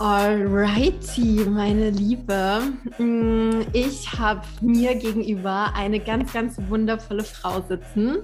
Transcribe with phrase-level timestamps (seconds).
[0.00, 2.62] Alrighty, meine Liebe.
[2.96, 8.20] Mm, ich habe mir gegenüber eine ganz, ganz wundervolle Frau sitzen.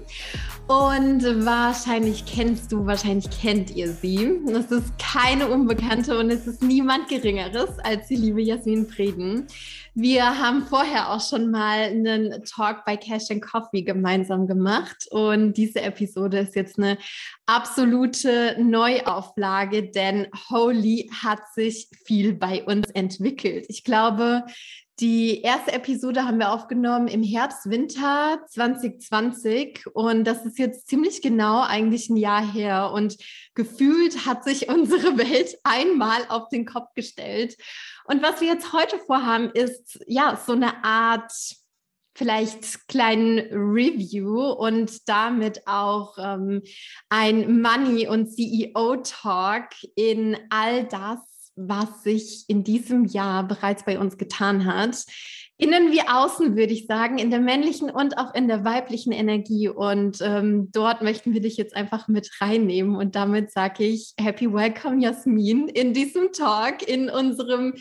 [0.67, 4.37] Und wahrscheinlich kennst du, wahrscheinlich kennt ihr sie.
[4.47, 9.47] Es ist keine Unbekannte und es ist niemand Geringeres als die liebe Jasmin Frieden.
[9.95, 15.53] Wir haben vorher auch schon mal einen Talk bei Cash and Coffee gemeinsam gemacht und
[15.53, 16.97] diese Episode ist jetzt eine
[17.45, 23.65] absolute Neuauflage, denn Holy hat sich viel bei uns entwickelt.
[23.69, 24.43] Ich glaube,
[24.99, 31.21] die erste Episode haben wir aufgenommen im Herbst, Winter 2020 und das ist jetzt ziemlich
[31.21, 33.15] genau eigentlich ein Jahr her und
[33.53, 37.57] gefühlt hat sich unsere Welt einmal auf den Kopf gestellt.
[38.05, 41.31] Und was wir jetzt heute vorhaben, ist ja so eine Art
[42.15, 46.63] vielleicht kleinen Review und damit auch ähm,
[47.09, 51.19] ein Money- und CEO-Talk in all das,
[51.57, 55.05] was sich in diesem Jahr bereits bei uns getan hat.
[55.59, 59.67] Innen wie außen, würde ich sagen, in der männlichen und auch in der weiblichen Energie.
[59.67, 62.95] Und ähm, dort möchten wir dich jetzt einfach mit reinnehmen.
[62.95, 67.73] Und damit sage ich Happy Welcome, Jasmin, in diesem Talk, in unserem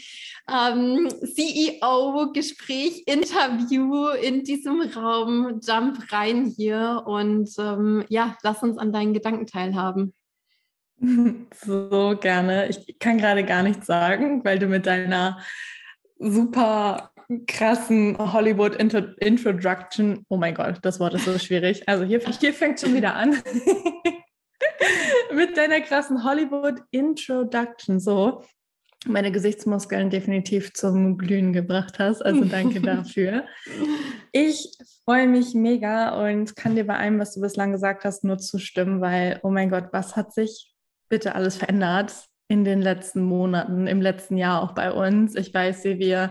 [0.51, 5.61] ähm, CEO-Gespräch, Interview, in diesem Raum.
[5.63, 10.15] Jump rein hier und ähm, ja, lass uns an deinen Gedanken teilhaben.
[11.65, 12.69] So gerne.
[12.69, 15.39] Ich kann gerade gar nichts sagen, weil du mit deiner
[16.19, 17.11] super
[17.47, 21.89] krassen Hollywood Intro Introduction, oh mein Gott, das Wort ist so schwierig.
[21.89, 23.43] Also hier, hier fängt schon wieder an.
[25.35, 28.43] mit deiner krassen Hollywood Introduction so
[29.07, 32.23] meine Gesichtsmuskeln definitiv zum Glühen gebracht hast.
[32.23, 33.45] Also danke dafür.
[34.33, 38.39] Ich freue mich mega und kann dir bei allem, was du bislang gesagt hast, nur
[38.39, 40.76] zustimmen, weil, oh mein Gott, was hat sich
[41.09, 45.35] bitte alles verändert in den letzten Monaten, im letzten Jahr auch bei uns.
[45.35, 46.31] Ich weiß, wie wir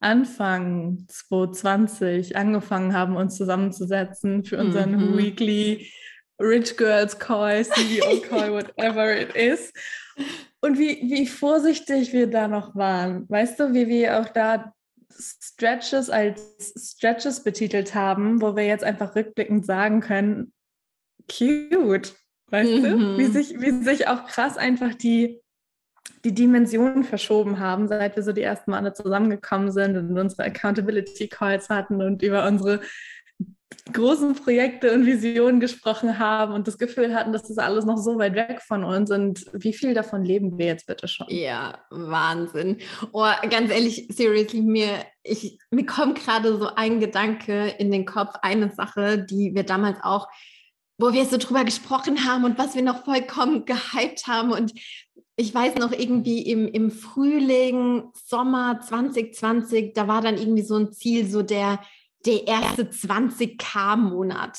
[0.00, 5.18] Anfang 2020 angefangen haben, uns zusammenzusetzen für unseren mhm.
[5.18, 5.90] Weekly
[6.40, 9.72] Rich Girls Call, CEO Call, whatever it is.
[10.60, 13.28] Und wie, wie vorsichtig wir da noch waren.
[13.28, 14.74] Weißt du, wie wir auch da
[15.10, 20.52] Stretches als Stretches betitelt haben, wo wir jetzt einfach rückblickend sagen können,
[21.30, 22.14] cute.
[22.50, 22.82] Weißt mhm.
[22.82, 23.18] du?
[23.18, 25.40] Wie sich, wie sich auch krass einfach die,
[26.24, 31.28] die Dimensionen verschoben haben, seit wir so die ersten Male zusammengekommen sind und unsere Accountability
[31.28, 32.80] Calls hatten und über unsere
[33.92, 38.18] großen Projekte und Visionen gesprochen haben und das Gefühl hatten, dass das alles noch so
[38.18, 41.26] weit weg von uns und wie viel davon leben wir jetzt bitte schon?
[41.28, 42.78] Ja, Wahnsinn.
[43.12, 48.34] Oh, ganz ehrlich, seriously, mir, ich, mir kommt gerade so ein Gedanke in den Kopf,
[48.40, 50.28] eine Sache, die wir damals auch
[50.98, 54.52] wo wir so drüber gesprochen haben und was wir noch vollkommen gehypt haben.
[54.52, 54.72] Und
[55.36, 60.92] ich weiß noch irgendwie im, im Frühling, Sommer 2020, da war dann irgendwie so ein
[60.92, 61.80] Ziel, so der,
[62.24, 64.58] der erste 20k-Monat.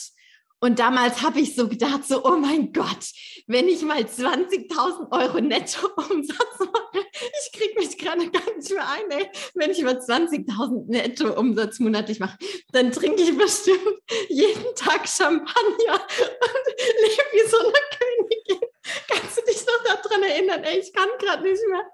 [0.65, 3.11] Und damals habe ich so gedacht, so, oh mein Gott,
[3.45, 9.11] wenn ich mal 20.000 Euro Netto-Umsatz mache, ich kriege mich gerade gar nicht mehr ein,
[9.11, 9.29] ey.
[9.53, 12.39] wenn ich mal 20.000 Netto-Umsatz monatlich mache,
[12.71, 13.79] dann trinke ich bestimmt
[14.27, 16.65] jeden Tag Champagner und
[17.03, 18.67] lebe wie so eine Königin.
[19.07, 20.63] Kannst du dich noch daran erinnern?
[20.63, 21.85] Ey, ich kann gerade nicht mehr.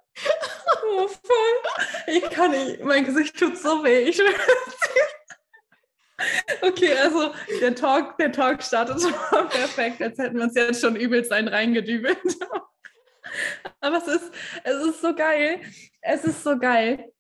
[0.88, 2.08] Oh, voll.
[2.08, 2.82] Ich kann nicht.
[2.86, 4.04] Mein Gesicht tut so weh.
[4.04, 4.22] Ich
[6.62, 9.14] Okay, also der Talk, der Talk startet schon
[9.50, 12.18] perfekt, als hätten wir uns jetzt schon übelst einen reingedübelt.
[13.80, 14.32] Aber es ist,
[14.64, 15.62] es ist so geil.
[16.02, 17.11] Es ist so geil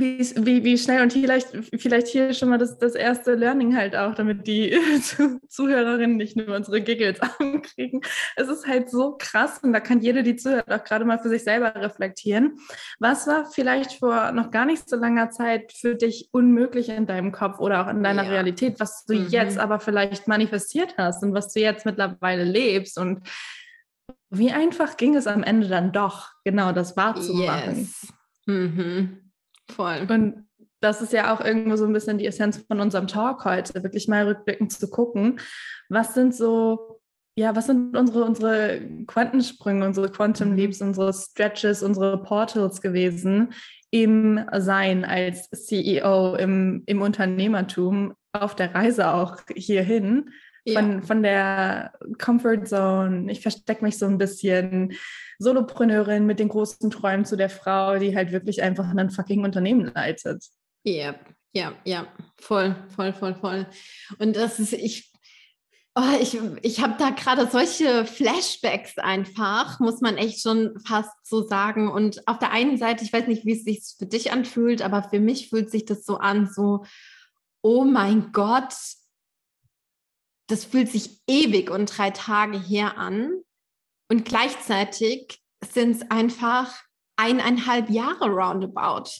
[0.00, 3.96] wie, wie, wie schnell und vielleicht, vielleicht hier schon mal das, das erste Learning halt
[3.96, 4.78] auch, damit die
[5.48, 8.02] Zuhörerinnen nicht nur unsere Giggles ankriegen.
[8.36, 11.28] Es ist halt so krass und da kann jede, die zuhört, auch gerade mal für
[11.28, 12.58] sich selber reflektieren.
[12.98, 17.32] Was war vielleicht vor noch gar nicht so langer Zeit für dich unmöglich in deinem
[17.32, 18.30] Kopf oder auch in deiner ja.
[18.30, 19.28] Realität, was du mhm.
[19.28, 23.20] jetzt aber vielleicht manifestiert hast und was du jetzt mittlerweile lebst und
[24.30, 27.78] wie einfach ging es am Ende dann doch, genau das wahrzumachen?
[27.78, 28.12] Yes.
[28.46, 29.27] Mhm.
[29.70, 30.06] Voll.
[30.08, 30.48] Und
[30.80, 34.08] das ist ja auch irgendwo so ein bisschen die Essenz von unserem Talk heute, wirklich
[34.08, 35.40] mal rückblickend zu gucken,
[35.88, 36.98] was sind so
[37.38, 40.56] ja, was sind unsere, unsere Quantensprünge, unsere Quantum mhm.
[40.56, 43.52] Leaps, unsere Stretches, unsere Portals gewesen
[43.92, 50.30] im Sein als CEO, im, im Unternehmertum, auf der Reise auch hierhin?
[50.66, 51.00] Von, ja.
[51.02, 54.94] von der Comfort Zone, ich verstecke mich so ein bisschen,
[55.38, 59.92] Solopreneurin mit den großen Träumen zu der Frau, die halt wirklich einfach ein fucking Unternehmen
[59.94, 60.44] leitet.
[60.82, 61.14] Ja,
[61.52, 63.66] ja, ja, voll, voll, voll, voll.
[64.18, 65.12] Und das ist, ich,
[65.94, 71.42] oh, ich, ich habe da gerade solche Flashbacks einfach, muss man echt schon fast so
[71.42, 71.88] sagen.
[71.88, 75.04] Und auf der einen Seite, ich weiß nicht, wie es sich für dich anfühlt, aber
[75.04, 76.84] für mich fühlt sich das so an, so,
[77.62, 78.74] oh mein Gott,
[80.48, 83.42] das fühlt sich ewig und drei Tage her an.
[84.10, 86.74] Und gleichzeitig sind es einfach
[87.16, 89.10] eineinhalb Jahre roundabout.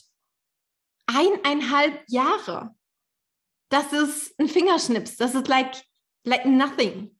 [1.06, 2.74] Eineinhalb Jahre.
[3.68, 5.16] Das ist ein Fingerschnips.
[5.16, 5.82] Das ist like,
[6.24, 7.14] like nothing.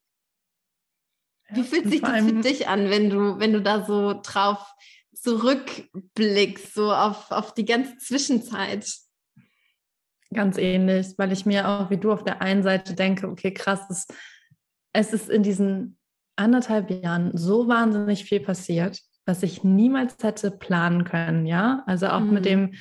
[1.51, 4.67] Wie fühlt sich das für dich an, wenn du, wenn du da so drauf
[5.15, 8.87] zurückblickst, so auf, auf die ganze Zwischenzeit?
[10.35, 13.81] Ganz ähnlich, weil ich mir auch wie du auf der einen Seite denke, okay, krass,
[13.89, 14.07] es,
[14.93, 15.97] es ist in diesen
[16.37, 21.83] anderthalb Jahren so wahnsinnig viel passiert, was ich niemals hätte planen können, ja.
[21.87, 22.35] Also auch mhm.
[22.35, 22.75] mit dem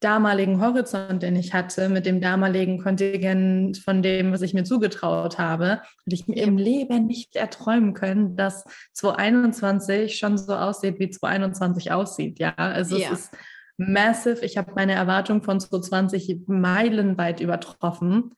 [0.00, 5.38] damaligen Horizont, den ich hatte, mit dem damaligen Kontingent von dem, was ich mir zugetraut
[5.38, 11.08] habe, hätte ich mir im Leben nicht erträumen können, dass 2021 schon so aussieht, wie
[11.08, 12.54] 2021 aussieht, ja.
[12.54, 13.08] Also ja.
[13.12, 13.36] es ist
[13.76, 14.44] massive.
[14.44, 18.34] Ich habe meine Erwartung von 2020 meilenweit übertroffen.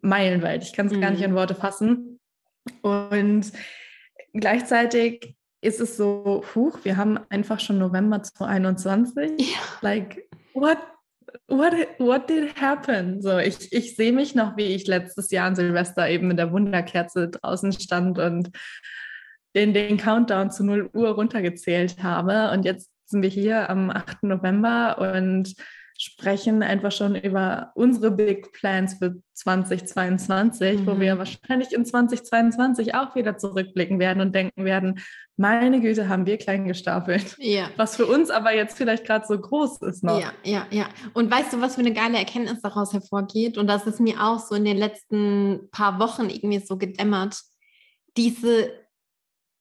[0.00, 0.64] Meilenweit.
[0.64, 1.00] Ich kann es mhm.
[1.00, 1.26] gar nicht mhm.
[1.26, 2.20] in Worte fassen.
[2.82, 3.52] Und
[4.32, 9.40] gleichzeitig ist es so, huch, wir haben einfach schon November 2021.
[9.40, 9.58] Ja.
[9.80, 10.78] Like, what,
[11.48, 13.22] what, what did happen?
[13.22, 16.52] So, ich, ich sehe mich noch, wie ich letztes Jahr an Silvester eben mit der
[16.52, 18.50] Wunderkerze draußen stand und
[19.54, 22.50] den, den Countdown zu 0 Uhr runtergezählt habe.
[22.52, 24.24] Und jetzt sind wir hier am 8.
[24.24, 25.54] November und
[25.96, 30.86] sprechen einfach schon über unsere Big Plans für 2022, mhm.
[30.88, 31.18] wo wir mhm.
[31.18, 35.00] wahrscheinlich in 2022 auch wieder zurückblicken werden und denken werden,
[35.36, 37.36] meine Güte, haben wir klein gestapelt.
[37.38, 37.70] Ja.
[37.76, 40.20] Was für uns aber jetzt vielleicht gerade so groß ist noch.
[40.20, 40.88] Ja, ja, ja.
[41.12, 43.56] Und weißt du, was für eine geile Erkenntnis daraus hervorgeht?
[43.56, 47.38] Und das ist mir auch so in den letzten paar Wochen irgendwie so gedämmert.
[48.16, 48.83] Diese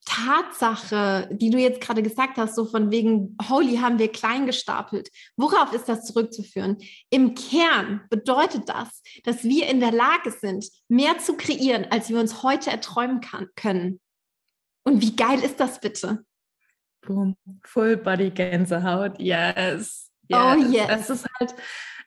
[0.05, 5.09] Tatsache, die du jetzt gerade gesagt hast, so von wegen, holy, haben wir klein gestapelt.
[5.37, 6.77] Worauf ist das zurückzuführen?
[7.09, 12.19] Im Kern bedeutet das, dass wir in der Lage sind, mehr zu kreieren, als wir
[12.19, 13.99] uns heute erträumen kann, können.
[14.83, 16.25] Und wie geil ist das bitte?
[17.05, 17.35] Boom.
[17.63, 19.19] Full Body Gänsehaut.
[19.19, 20.11] Yes.
[20.27, 20.37] yes.
[20.37, 20.87] Oh yes.
[20.89, 21.55] Es ist halt,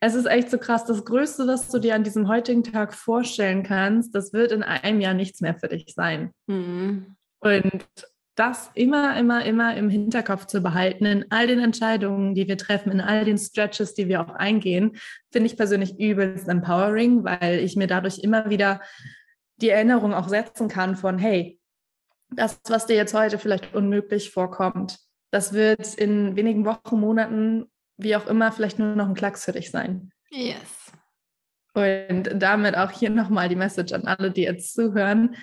[0.00, 0.84] es ist echt so krass.
[0.84, 5.00] Das Größte, was du dir an diesem heutigen Tag vorstellen kannst, das wird in einem
[5.00, 6.32] Jahr nichts mehr für dich sein.
[6.46, 7.16] Mhm.
[7.46, 7.86] Und
[8.36, 12.92] das immer, immer, immer im Hinterkopf zu behalten, in all den Entscheidungen, die wir treffen,
[12.92, 14.96] in all den Stretches, die wir auch eingehen,
[15.32, 18.82] finde ich persönlich übelst empowering, weil ich mir dadurch immer wieder
[19.56, 21.58] die Erinnerung auch setzen kann von, hey,
[22.28, 24.98] das, was dir jetzt heute vielleicht unmöglich vorkommt,
[25.30, 27.66] das wird in wenigen Wochen, Monaten,
[27.96, 30.10] wie auch immer, vielleicht nur noch ein Klacks für dich sein.
[30.30, 30.92] Yes.
[31.72, 35.36] Und damit auch hier nochmal die Message an alle, die jetzt zuhören.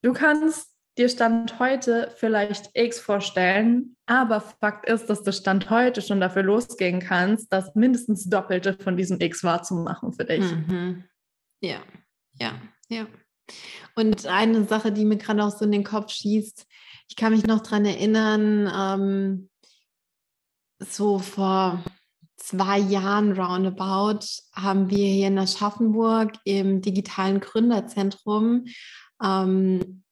[0.00, 6.02] Du kannst dir Stand heute vielleicht X vorstellen, aber Fakt ist, dass du Stand heute
[6.02, 10.44] schon dafür losgehen kannst, das mindestens Doppelte von diesem X wahrzumachen für dich.
[10.44, 11.04] Mhm.
[11.60, 11.78] Ja,
[12.34, 13.06] ja, ja.
[13.94, 16.66] Und eine Sache, die mir gerade auch so in den Kopf schießt,
[17.08, 19.48] ich kann mich noch daran erinnern, ähm,
[20.80, 21.82] so vor
[22.36, 28.66] zwei Jahren roundabout haben wir hier in Aschaffenburg im digitalen Gründerzentrum
[29.22, 30.04] ähm,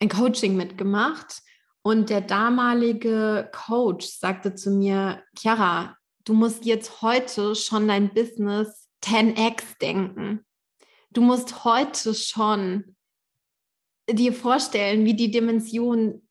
[0.00, 1.42] ein Coaching mitgemacht
[1.82, 8.88] und der damalige Coach sagte zu mir, Chiara, du musst jetzt heute schon dein Business
[9.02, 10.44] 10x denken.
[11.10, 12.96] Du musst heute schon
[14.08, 16.22] dir vorstellen, wie die Dimension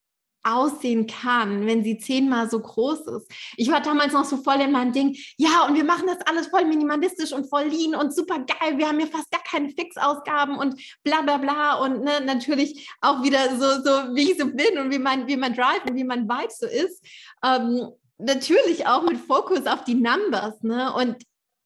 [0.43, 3.31] aussehen kann, wenn sie zehnmal so groß ist.
[3.57, 6.47] Ich war damals noch so voll in meinem Ding, ja, und wir machen das alles
[6.47, 8.77] voll minimalistisch und voll lean und super geil.
[8.77, 11.75] Wir haben ja fast gar keine Fixausgaben und bla bla bla.
[11.75, 15.37] Und ne, natürlich auch wieder so, so, wie ich so bin und wie mein, wie
[15.37, 17.05] mein Drive und wie mein Vibe so ist.
[17.43, 20.61] Ähm, natürlich auch mit Fokus auf die Numbers.
[20.61, 20.93] Ne?
[20.93, 21.17] Und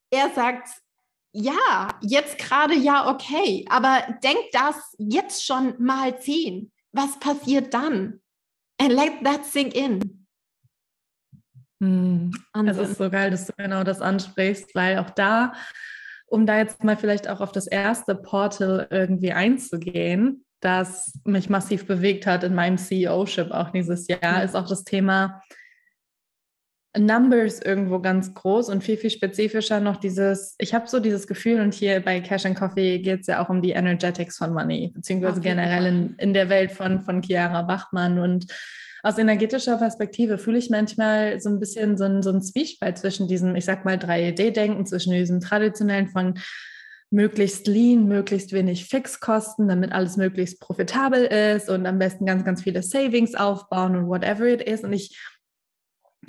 [0.10, 0.70] er sagt,
[1.34, 6.72] ja, jetzt gerade ja, okay, aber denk das jetzt schon mal zehn.
[6.92, 8.22] Was passiert dann?
[8.80, 10.26] And let that sink in.
[11.82, 12.32] Hm.
[12.66, 15.54] Es ist so geil, dass du genau das ansprichst, weil auch da,
[16.28, 21.86] um da jetzt mal vielleicht auch auf das erste Portal irgendwie einzugehen, das mich massiv
[21.86, 25.42] bewegt hat in meinem CEO-Ship auch dieses Jahr, ist auch das Thema
[26.98, 31.60] Numbers irgendwo ganz groß und viel, viel spezifischer noch dieses, ich habe so dieses Gefühl,
[31.60, 34.92] und hier bei Cash and Coffee geht es ja auch um die Energetics von Money,
[34.94, 35.50] beziehungsweise okay.
[35.50, 38.20] generell in, in der Welt von, von Chiara Bachmann.
[38.20, 38.46] Und
[39.02, 43.28] aus energetischer Perspektive fühle ich manchmal so ein bisschen so ein, so ein Zwiespalt zwischen
[43.28, 46.36] diesem, ich sag mal, 3D-Denken, zwischen diesem traditionellen von
[47.14, 52.64] möglichst lean, möglichst wenig Fixkosten, damit alles möglichst profitabel ist und am besten ganz, ganz
[52.64, 54.84] viele Savings aufbauen und whatever it is.
[54.84, 55.16] Und ich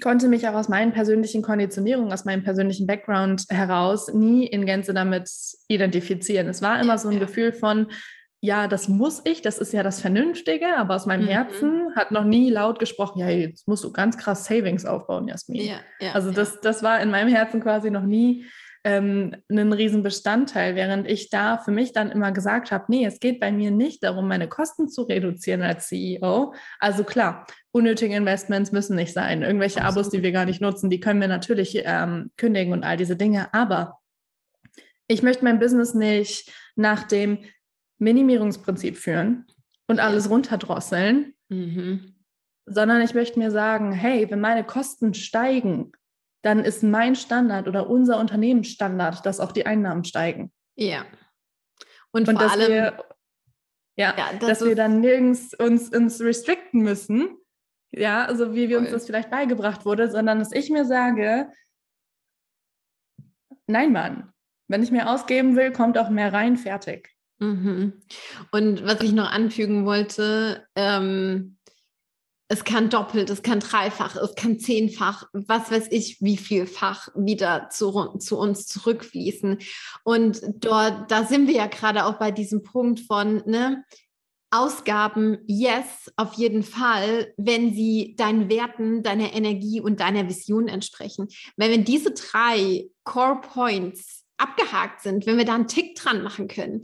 [0.02, 4.94] konnte mich auch aus meinen persönlichen Konditionierungen, aus meinem persönlichen Background heraus nie in Gänze
[4.94, 5.28] damit
[5.68, 6.48] identifizieren.
[6.48, 7.20] Es war immer so ein ja.
[7.20, 7.88] Gefühl von,
[8.40, 11.28] ja, das muss ich, das ist ja das Vernünftige, aber aus meinem mhm.
[11.28, 15.62] Herzen hat noch nie laut gesprochen, ja, jetzt musst du ganz krass Savings aufbauen, Jasmin.
[15.62, 18.44] Ja, ja, also das, das war in meinem Herzen quasi noch nie
[18.85, 23.41] ähm, ein Riesenbestandteil, während ich da für mich dann immer gesagt habe, nee, es geht
[23.41, 26.55] bei mir nicht darum, meine Kosten zu reduzieren als CEO.
[26.79, 29.43] Also klar, unnötige Investments müssen nicht sein.
[29.43, 30.07] Irgendwelche Absolut.
[30.07, 33.17] Abos, die wir gar nicht nutzen, die können wir natürlich ähm, kündigen und all diese
[33.17, 33.53] Dinge.
[33.55, 34.00] Aber
[35.09, 37.38] ich möchte mein Business nicht nach dem
[37.99, 39.47] Minimierungsprinzip führen
[39.87, 42.14] und alles runterdrosseln, mhm.
[42.67, 45.93] sondern ich möchte mir sagen, hey, wenn meine Kosten steigen,
[46.44, 50.52] dann ist mein Standard oder unser Unternehmensstandard, dass auch die Einnahmen steigen.
[50.76, 51.06] Ja.
[52.12, 53.04] Und, und vor allem, wir,
[53.96, 57.38] ja, ja das dass wir dann nirgends uns, uns restricten müssen,
[57.92, 61.48] ja, also wie wir uns das vielleicht beigebracht wurde, sondern dass ich mir sage,
[63.66, 64.32] nein, Mann,
[64.68, 67.10] wenn ich mehr ausgeben will, kommt auch mehr rein, fertig.
[67.38, 68.02] Mhm.
[68.52, 71.53] Und was ich noch anfügen wollte, ähm,
[72.48, 77.68] es kann doppelt, es kann dreifach, es kann zehnfach, was weiß ich, wie vielfach wieder
[77.70, 79.58] zu, zu uns zurückfließen.
[80.04, 83.84] Und dort, da sind wir ja gerade auch bei diesem Punkt von, ne,
[84.50, 91.26] Ausgaben, yes, auf jeden Fall, wenn sie deinen Werten, deiner Energie und deiner Vision entsprechen.
[91.56, 96.46] Weil wenn diese drei Core Points abgehakt sind, wenn wir da einen Tick dran machen
[96.46, 96.82] können,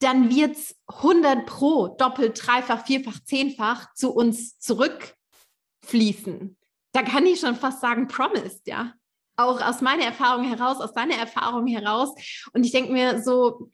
[0.00, 6.56] dann wird es 100 pro, doppelt, dreifach, vierfach, zehnfach zu uns zurückfließen.
[6.92, 8.94] Da kann ich schon fast sagen, promised, ja.
[9.36, 12.10] Auch aus meiner Erfahrung heraus, aus deiner Erfahrung heraus.
[12.52, 13.70] Und ich denke mir so,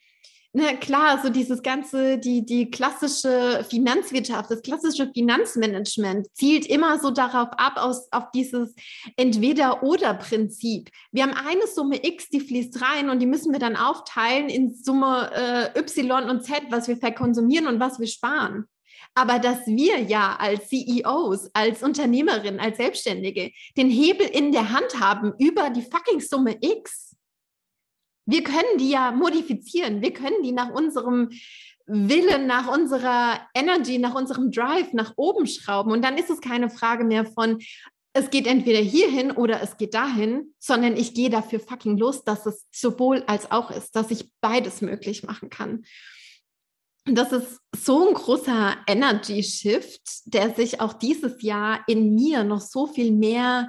[0.54, 7.10] ne, klar, so dieses ganze, die, die klassische Finanzwirtschaft, das klassische Finanzmanagement zielt immer so
[7.10, 8.74] darauf ab, aus, auf dieses
[9.16, 10.90] Entweder-Oder-Prinzip.
[11.12, 14.74] Wir haben eine Summe X, die fließt rein und die müssen wir dann aufteilen in
[14.74, 15.30] Summe
[15.74, 18.66] äh, Y und Z, was wir verkonsumieren und was wir sparen.
[19.16, 24.98] Aber dass wir ja als CEOs, als Unternehmerin, als Selbstständige den Hebel in der Hand
[24.98, 27.13] haben über die fucking Summe X,
[28.26, 30.02] wir können die ja modifizieren.
[30.02, 31.30] Wir können die nach unserem
[31.86, 35.92] Willen, nach unserer Energy, nach unserem Drive nach oben schrauben.
[35.92, 37.58] Und dann ist es keine Frage mehr von,
[38.16, 42.46] es geht entweder hierhin oder es geht dahin, sondern ich gehe dafür fucking los, dass
[42.46, 45.84] es sowohl als auch ist, dass ich beides möglich machen kann.
[47.06, 52.44] Und das ist so ein großer Energy Shift, der sich auch dieses Jahr in mir
[52.44, 53.68] noch so viel mehr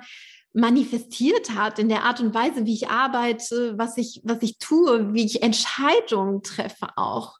[0.55, 5.13] manifestiert hat in der Art und Weise, wie ich arbeite, was ich, was ich tue,
[5.13, 7.35] wie ich Entscheidungen treffe auch.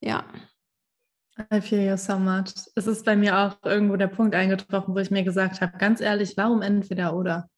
[0.00, 0.24] Ja.
[1.52, 2.54] I feel you so much.
[2.74, 6.00] Es ist bei mir auch irgendwo der Punkt eingetroffen, wo ich mir gesagt habe, ganz
[6.00, 7.48] ehrlich, warum entweder oder?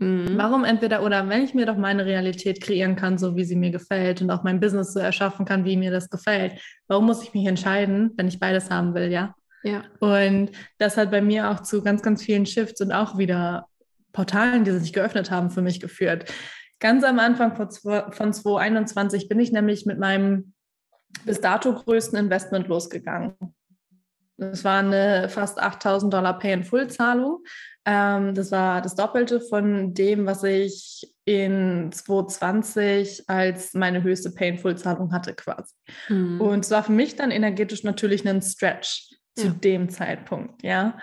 [0.00, 0.36] Mhm.
[0.36, 3.70] Warum entweder oder, wenn ich mir doch meine Realität kreieren kann, so wie sie mir
[3.70, 7.32] gefällt und auch mein Business so erschaffen kann, wie mir das gefällt, warum muss ich
[7.32, 9.34] mich entscheiden, wenn ich beides haben will, ja?
[9.62, 9.82] Ja.
[9.98, 13.66] Und das hat bei mir auch zu ganz, ganz vielen Shifts und auch wieder
[14.12, 16.32] Portalen, die sich geöffnet haben, für mich geführt.
[16.80, 20.54] Ganz am Anfang von 2021 bin ich nämlich mit meinem
[21.24, 23.34] bis dato größten Investment losgegangen.
[24.36, 27.42] Das war eine fast 8000 Dollar Pay-in-Full-Zahlung.
[27.84, 35.12] Ähm, das war das Doppelte von dem, was ich in 2020 als meine höchste Pay-in-Full-Zahlung
[35.12, 35.74] hatte quasi.
[36.08, 36.40] Mhm.
[36.40, 39.52] Und es war für mich dann energetisch natürlich ein Stretch zu ja.
[39.52, 40.98] dem Zeitpunkt, ja.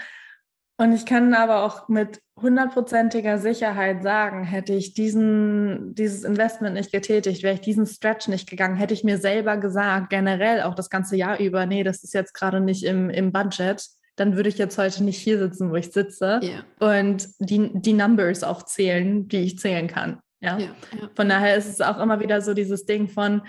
[0.78, 6.92] Und ich kann aber auch mit hundertprozentiger Sicherheit sagen, hätte ich diesen, dieses Investment nicht
[6.92, 10.90] getätigt, wäre ich diesen Stretch nicht gegangen, hätte ich mir selber gesagt, generell auch das
[10.90, 13.86] ganze Jahr über, nee, das ist jetzt gerade nicht im, im Budget,
[14.18, 16.64] dann würde ich jetzt heute nicht hier sitzen, wo ich sitze yeah.
[16.80, 20.20] und die, die Numbers auch zählen, die ich zählen kann.
[20.42, 20.58] Ja?
[20.58, 21.10] Yeah, yeah.
[21.16, 23.42] Von daher ist es auch immer wieder so dieses Ding von,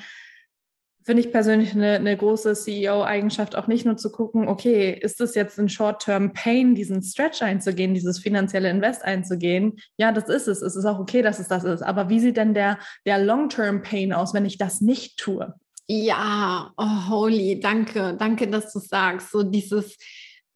[1.06, 5.36] finde ich persönlich eine, eine große CEO-Eigenschaft, auch nicht nur zu gucken, okay, ist es
[5.36, 9.78] jetzt ein Short-Term-Pain, diesen Stretch einzugehen, dieses finanzielle Invest einzugehen?
[9.98, 10.62] Ja, das ist es.
[10.62, 11.82] Es ist auch okay, dass es das ist.
[11.82, 15.54] Aber wie sieht denn der, der Long-Term-Pain aus, wenn ich das nicht tue?
[15.86, 19.30] Ja, oh, holy, danke, danke, dass du sagst.
[19.30, 19.96] So dieses,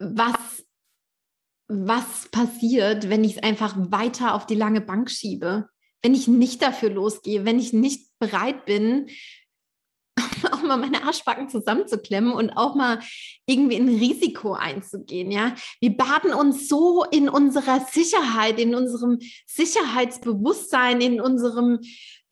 [0.00, 0.64] was,
[1.69, 5.69] was passiert, wenn ich es einfach weiter auf die lange Bank schiebe?
[6.02, 9.07] Wenn ich nicht dafür losgehe, wenn ich nicht bereit bin,
[10.53, 13.00] auch mal meine Arschbacken zusammenzuklemmen und auch mal
[13.47, 15.55] irgendwie ein Risiko einzugehen, ja.
[15.81, 21.81] Wir baden uns so in unserer Sicherheit, in unserem Sicherheitsbewusstsein, in unserem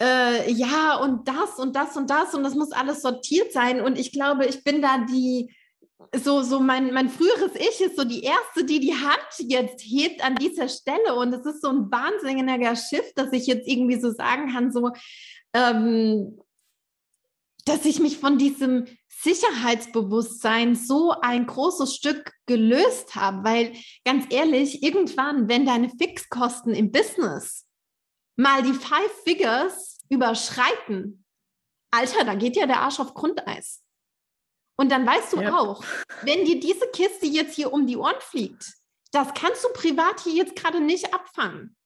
[0.00, 3.98] äh, ja und das und das und das und das muss alles sortiert sein und
[3.98, 5.50] ich glaube, ich bin da die
[6.14, 10.24] so, so mein, mein früheres Ich ist so die Erste, die die Hand jetzt hebt
[10.24, 11.14] an dieser Stelle.
[11.16, 14.92] Und es ist so ein wahnsinniger Shift, dass ich jetzt irgendwie so sagen kann, so,
[15.52, 16.38] ähm,
[17.68, 24.82] dass ich mich von diesem Sicherheitsbewusstsein so ein großes Stück gelöst habe, weil ganz ehrlich,
[24.82, 27.66] irgendwann, wenn deine Fixkosten im Business
[28.36, 31.24] mal die Five Figures überschreiten,
[31.90, 33.82] Alter, da geht ja der Arsch auf Grundeis.
[34.76, 35.58] Und dann weißt du ja.
[35.58, 35.84] auch,
[36.22, 38.64] wenn dir diese Kiste jetzt hier um die Ohren fliegt,
[39.10, 41.76] das kannst du privat hier jetzt gerade nicht abfangen.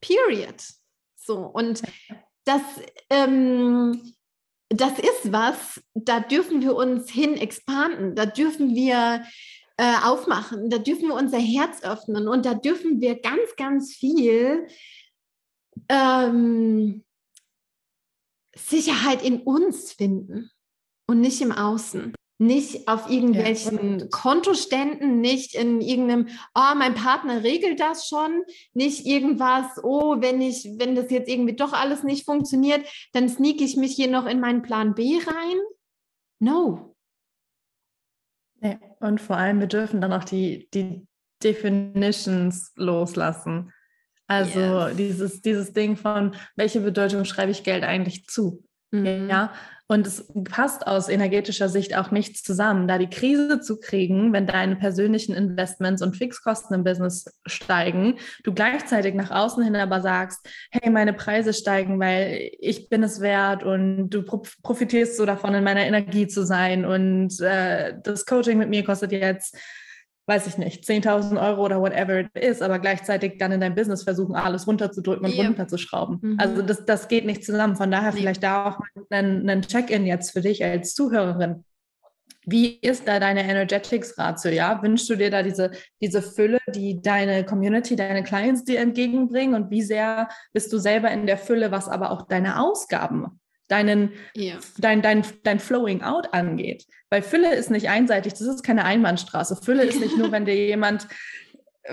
[0.00, 0.62] Period.
[1.16, 1.82] So, und
[2.44, 2.62] das,
[3.10, 4.15] ähm,
[4.68, 9.24] das ist was, da dürfen wir uns hin expanden, da dürfen wir
[9.76, 14.66] äh, aufmachen, da dürfen wir unser Herz öffnen und da dürfen wir ganz, ganz viel
[15.88, 17.04] ähm,
[18.56, 20.50] Sicherheit in uns finden
[21.06, 22.14] und nicht im Außen.
[22.38, 28.42] Nicht auf irgendwelchen ja, Kontoständen, nicht in irgendeinem, oh, mein Partner regelt das schon,
[28.74, 33.62] nicht irgendwas, oh, wenn ich, wenn das jetzt irgendwie doch alles nicht funktioniert, dann sneak
[33.62, 35.58] ich mich hier noch in meinen Plan B rein.
[36.38, 36.94] No.
[38.60, 41.06] Ja, und vor allem, wir dürfen dann auch die, die
[41.42, 43.72] Definitions loslassen.
[44.26, 44.96] Also yes.
[44.96, 48.65] dieses, dieses Ding von, welche Bedeutung schreibe ich Geld eigentlich zu?
[48.90, 49.28] Mhm.
[49.28, 49.52] Ja,
[49.88, 54.46] und es passt aus energetischer Sicht auch nichts zusammen, da die Krise zu kriegen, wenn
[54.46, 60.48] deine persönlichen Investments und Fixkosten im Business steigen, du gleichzeitig nach außen hin aber sagst,
[60.70, 65.64] hey, meine Preise steigen, weil ich bin es wert und du profitierst so davon, in
[65.64, 69.56] meiner Energie zu sein und äh, das Coaching mit mir kostet jetzt
[70.26, 74.02] weiß ich nicht, 10.000 Euro oder whatever it is, aber gleichzeitig dann in dein Business
[74.02, 75.46] versuchen, alles runterzudrücken und yep.
[75.46, 76.18] runterzuschrauben.
[76.20, 76.36] Mhm.
[76.38, 77.76] Also das, das geht nicht zusammen.
[77.76, 78.18] Von daher nee.
[78.18, 81.64] vielleicht da auch ein, ein Check-in jetzt für dich als Zuhörerin.
[82.44, 84.50] Wie ist da deine Energetics-Ratio?
[84.50, 84.82] Ja?
[84.82, 89.54] Wünschst du dir da diese, diese Fülle, die deine Community, deine Clients dir entgegenbringen?
[89.54, 94.12] Und wie sehr bist du selber in der Fülle, was aber auch deine Ausgaben deinen,
[94.34, 94.56] ja.
[94.78, 96.86] dein, dein, dein Flowing Out angeht.
[97.10, 99.56] Weil Fülle ist nicht einseitig, das ist keine Einbahnstraße.
[99.56, 101.06] Fülle ist nicht nur, wenn dir jemand,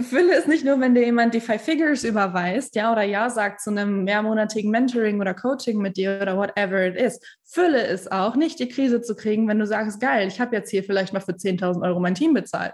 [0.02, 3.62] Fülle ist nicht nur, wenn dir jemand die Five Figures überweist, ja, oder ja sagt
[3.62, 7.20] zu einem mehrmonatigen Mentoring oder Coaching mit dir oder whatever it is.
[7.44, 10.72] Fülle ist auch, nicht die Krise zu kriegen, wenn du sagst, geil, ich habe jetzt
[10.72, 12.74] hier vielleicht mal für 10.000 Euro mein Team bezahlt.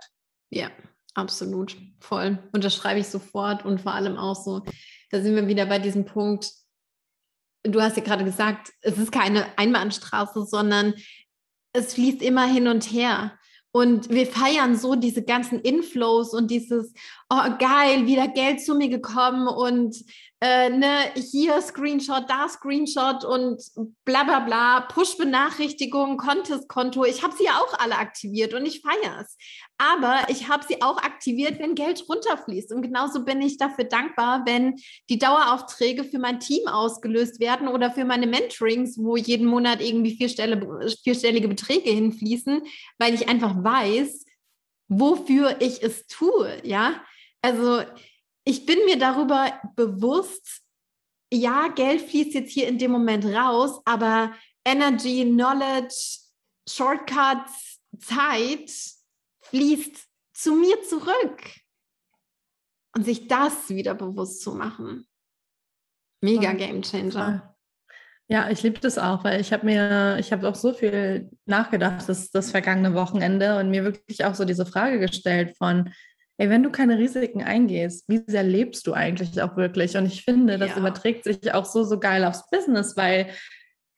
[0.50, 0.70] Ja,
[1.14, 2.40] absolut, voll.
[2.54, 4.64] Und das schreibe ich sofort und vor allem auch so,
[5.12, 6.50] da sind wir wieder bei diesem Punkt,
[7.64, 10.94] du hast ja gerade gesagt, es ist keine Einbahnstraße, sondern
[11.74, 13.34] es fließt immer hin und her.
[13.72, 16.92] Und wir feiern so diese ganzen Inflows und dieses,
[17.30, 19.96] oh geil, wieder Geld zu mir gekommen und
[20.42, 23.62] äh, ne, hier Screenshot, da Screenshot und
[24.06, 27.04] bla bla bla, Push-Benachrichtigung, Contest-Konto.
[27.04, 29.38] Ich habe sie ja auch alle aktiviert und ich feiere es.
[29.78, 32.72] Aber ich habe sie auch aktiviert, wenn Geld runterfließt.
[32.72, 34.76] Und genauso bin ich dafür dankbar, wenn
[35.10, 40.16] die Daueraufträge für mein Team ausgelöst werden oder für meine Mentorings, wo jeden Monat irgendwie
[40.16, 42.62] vierstellige Beträge hinfließen,
[42.98, 44.26] weil ich einfach weiß,
[44.88, 46.62] wofür ich es tue.
[46.64, 47.02] Ja,
[47.42, 47.84] also
[48.50, 50.64] ich bin mir darüber bewusst,
[51.32, 54.34] ja, Geld fließt jetzt hier in dem Moment raus, aber
[54.66, 56.18] Energy, Knowledge,
[56.68, 58.72] Shortcuts, Zeit
[59.42, 61.44] fließt zu mir zurück.
[62.96, 65.08] Und sich das wieder bewusst zu machen.
[66.22, 67.56] Mega Game Changer.
[68.28, 72.10] Ja, ich liebe das auch, weil ich habe mir, ich habe auch so viel nachgedacht
[72.10, 75.94] das, das vergangene Wochenende und mir wirklich auch so diese Frage gestellt von,
[76.40, 79.98] ey, wenn du keine Risiken eingehst, wie sehr lebst du eigentlich auch wirklich?
[79.98, 80.78] Und ich finde, das ja.
[80.78, 83.28] überträgt sich auch so, so geil aufs Business, weil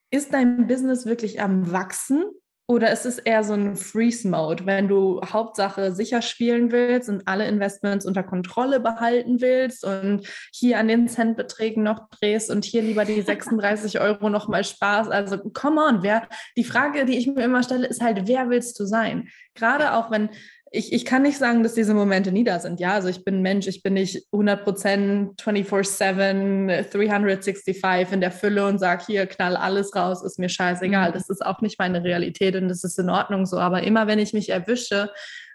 [0.09, 2.23] ist dein Business wirklich am Wachsen
[2.67, 7.45] oder ist es eher so ein Freeze-Mode, wenn du Hauptsache sicher spielen willst und alle
[7.47, 13.05] Investments unter Kontrolle behalten willst und hier an den Centbeträgen noch drehst und hier lieber
[13.05, 15.09] die 36 Euro nochmal Spaß.
[15.09, 16.27] Also come on, wer,
[16.57, 19.27] die Frage, die ich mir immer stelle, ist halt, wer willst du sein?
[19.53, 20.29] Gerade auch wenn
[20.73, 22.79] ich, ich kann nicht sagen, dass diese Momente nie da sind.
[22.79, 28.79] Ja, also ich bin Mensch, ich bin nicht 100% 24-7, 365 in der Fülle und
[28.79, 31.09] sage, hier, knall alles raus, ist mir scheißegal.
[31.09, 31.13] Mhm.
[31.13, 33.59] Das ist auch nicht meine Realität und das ist in Ordnung so.
[33.59, 35.11] Aber immer, wenn ich mich erwische,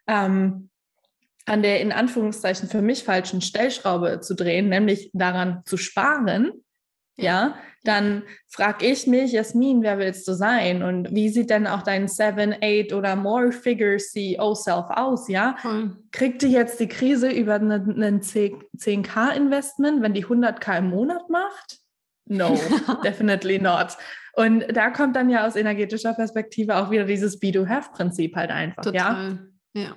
[0.06, 0.68] ähm,
[1.46, 6.52] an der in Anführungszeichen für mich falschen Stellschraube zu drehen, nämlich daran zu sparen,
[7.16, 10.82] ja, dann frage ich mich, Jasmin, wer willst du sein?
[10.82, 15.28] Und wie sieht denn auch dein 7, 8 oder more Figure CEO Self aus?
[15.28, 15.96] Ja, hm.
[16.12, 21.78] kriegt die jetzt die Krise über einen 10k Investment, wenn die 100k im Monat macht?
[22.28, 22.58] No,
[23.04, 23.96] definitely not.
[24.34, 28.82] Und da kommt dann ja aus energetischer Perspektive auch wieder dieses Be-Do-Have-Prinzip halt einfach.
[28.82, 29.38] Total.
[29.74, 29.82] Ja.
[29.82, 29.96] ja.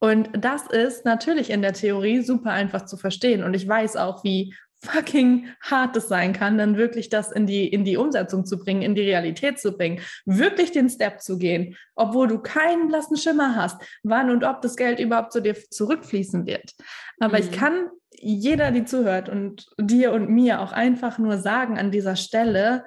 [0.00, 3.44] Und das ist natürlich in der Theorie super einfach zu verstehen.
[3.44, 7.68] Und ich weiß auch, wie fucking hart es sein kann, dann wirklich das in die,
[7.68, 11.76] in die Umsetzung zu bringen, in die Realität zu bringen, wirklich den Step zu gehen,
[11.94, 16.46] obwohl du keinen blassen Schimmer hast, wann und ob das Geld überhaupt zu dir zurückfließen
[16.46, 16.72] wird.
[17.20, 17.44] Aber mhm.
[17.44, 22.16] ich kann jeder, die zuhört und dir und mir auch einfach nur sagen an dieser
[22.16, 22.84] Stelle,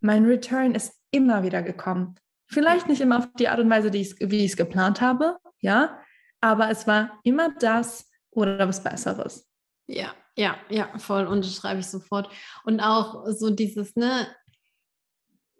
[0.00, 2.16] mein Return ist immer wieder gekommen.
[2.48, 5.36] Vielleicht nicht immer auf die Art und Weise, die ich, wie ich es geplant habe,
[5.60, 6.00] ja,
[6.40, 9.48] aber es war immer das oder was Besseres.
[9.88, 12.30] Ja, ja, ja, voll unterschreibe ich sofort.
[12.64, 14.28] Und auch so dieses, ne,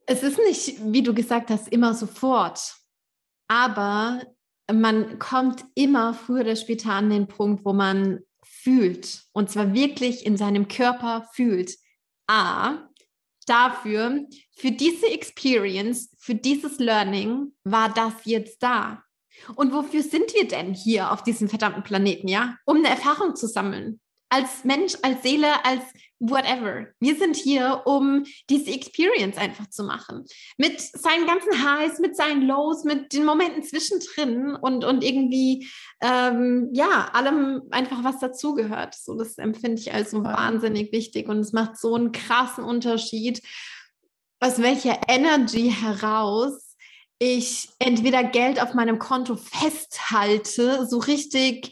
[0.06, 2.76] es ist nicht, wie du gesagt hast, immer sofort,
[3.48, 4.22] aber
[4.72, 10.26] man kommt immer früher oder später an den Punkt, wo man fühlt und zwar wirklich
[10.26, 11.74] in seinem Körper fühlt.
[12.28, 12.88] A,
[13.46, 19.02] dafür, für diese Experience, für dieses Learning war das jetzt da.
[19.54, 22.56] Und wofür sind wir denn hier auf diesem verdammten Planeten, ja?
[22.64, 25.82] Um eine Erfahrung zu sammeln als Mensch, als Seele, als
[26.18, 26.86] whatever.
[26.98, 30.24] Wir sind hier, um diese Experience einfach zu machen.
[30.56, 35.68] Mit seinen ganzen Highs, mit seinen Lows, mit den Momenten zwischendrin und, und irgendwie,
[36.00, 38.94] ähm, ja, allem einfach, was dazugehört.
[38.94, 43.42] So, das empfinde ich als so wahnsinnig wichtig und es macht so einen krassen Unterschied,
[44.40, 46.76] aus welcher Energy heraus
[47.18, 51.70] ich entweder Geld auf meinem Konto festhalte, so richtig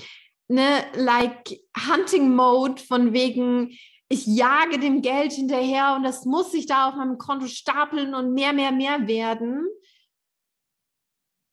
[0.48, 3.76] ne, like Hunting Mode von wegen,
[4.08, 8.34] ich jage dem Geld hinterher und das muss sich da auf meinem Konto stapeln und
[8.34, 9.66] mehr, mehr, mehr werden.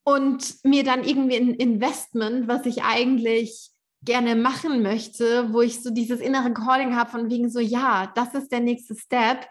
[0.04, 3.70] Und mir dann irgendwie ein Investment, was ich eigentlich
[4.04, 8.34] gerne machen möchte, wo ich so dieses innere Calling habe von wegen so, ja, das
[8.34, 9.48] ist der nächste Step,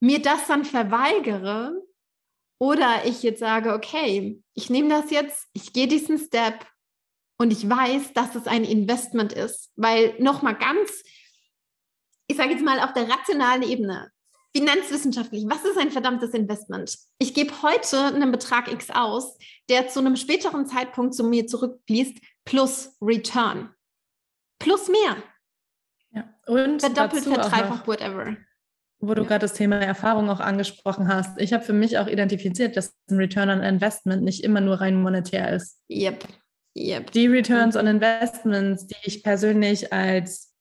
[0.00, 1.82] mir das dann verweigere
[2.60, 6.66] oder ich jetzt sage, okay, ich nehme das jetzt, ich gehe diesen Step
[7.38, 11.02] und ich weiß, dass es ein Investment ist, weil nochmal ganz,
[12.26, 14.10] ich sage jetzt mal auf der rationalen Ebene,
[14.56, 16.96] finanzwissenschaftlich, was ist ein verdammtes Investment?
[17.18, 19.36] Ich gebe heute einen Betrag X aus,
[19.68, 23.70] der zu einem späteren Zeitpunkt zu mir zurückfließt, plus Return.
[24.58, 25.16] Plus mehr.
[26.12, 28.36] Ja, und verdoppelt, verdreifacht, whatever.
[29.00, 29.28] Wo du ja.
[29.28, 31.38] gerade das Thema Erfahrung auch angesprochen hast.
[31.38, 35.02] Ich habe für mich auch identifiziert, dass ein Return on Investment nicht immer nur rein
[35.02, 35.78] monetär ist.
[35.90, 36.26] Yep.
[36.76, 37.10] Yep.
[37.12, 40.52] Die Returns on Investments, die ich persönlich als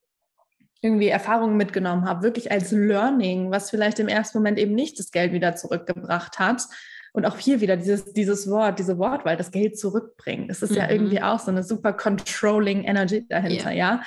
[0.82, 5.12] irgendwie Erfahrungen mitgenommen habe, wirklich als Learning, was vielleicht im ersten Moment eben nicht das
[5.12, 6.64] Geld wieder zurückgebracht hat.
[7.12, 10.48] Und auch hier wieder dieses, dieses Wort, diese Wortwahl, das Geld zurückbringen.
[10.48, 10.78] Das ist mhm.
[10.78, 14.02] ja irgendwie auch so eine super controlling Energy dahinter, yeah.
[14.02, 14.04] ja.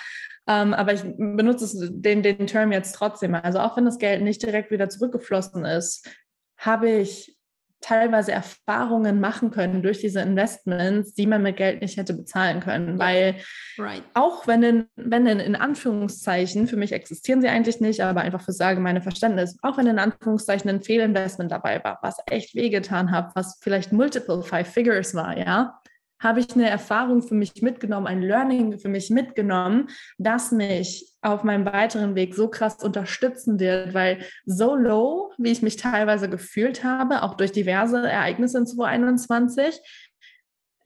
[0.47, 3.35] Ähm, aber ich benutze den, den Term jetzt trotzdem.
[3.35, 6.09] Also auch wenn das Geld nicht direkt wieder zurückgeflossen ist,
[6.57, 7.38] habe ich
[7.81, 12.99] teilweise Erfahrungen machen können durch diese Investments, die man mit Geld nicht hätte bezahlen können.
[12.99, 13.37] Weil
[13.79, 14.03] right.
[14.15, 18.43] auch wenn in, wenn in, in Anführungszeichen, für mich existieren sie eigentlich nicht, aber einfach
[18.43, 23.31] für allgemeine Verständnis, auch wenn in Anführungszeichen ein Fehlinvestment dabei war, was echt wehgetan hat,
[23.35, 25.81] was vielleicht multiple five figures war, ja,
[26.21, 31.43] habe ich eine Erfahrung für mich mitgenommen, ein Learning für mich mitgenommen, das mich auf
[31.43, 36.85] meinem weiteren Weg so krass unterstützen wird, weil so low, wie ich mich teilweise gefühlt
[36.85, 39.81] habe, auch durch diverse Ereignisse in 2021,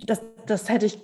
[0.07, 0.99] das, das, hätte ich,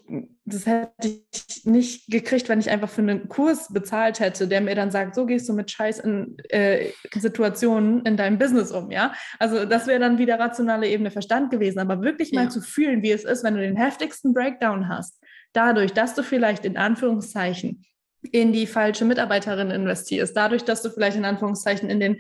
[0.45, 4.75] das hätte ich nicht gekriegt, wenn ich einfach für einen Kurs bezahlt hätte, der mir
[4.75, 9.15] dann sagt, so gehst du mit Scheiß in äh, Situationen in deinem Business um, ja.
[9.39, 12.51] Also das wäre dann wieder rationale Ebene Verstand gewesen, aber wirklich mal ja.
[12.51, 16.65] zu fühlen, wie es ist, wenn du den heftigsten Breakdown hast, dadurch, dass du vielleicht
[16.65, 17.85] in Anführungszeichen
[18.33, 22.19] in die falsche Mitarbeiterin investierst, dadurch, dass du vielleicht in Anführungszeichen in den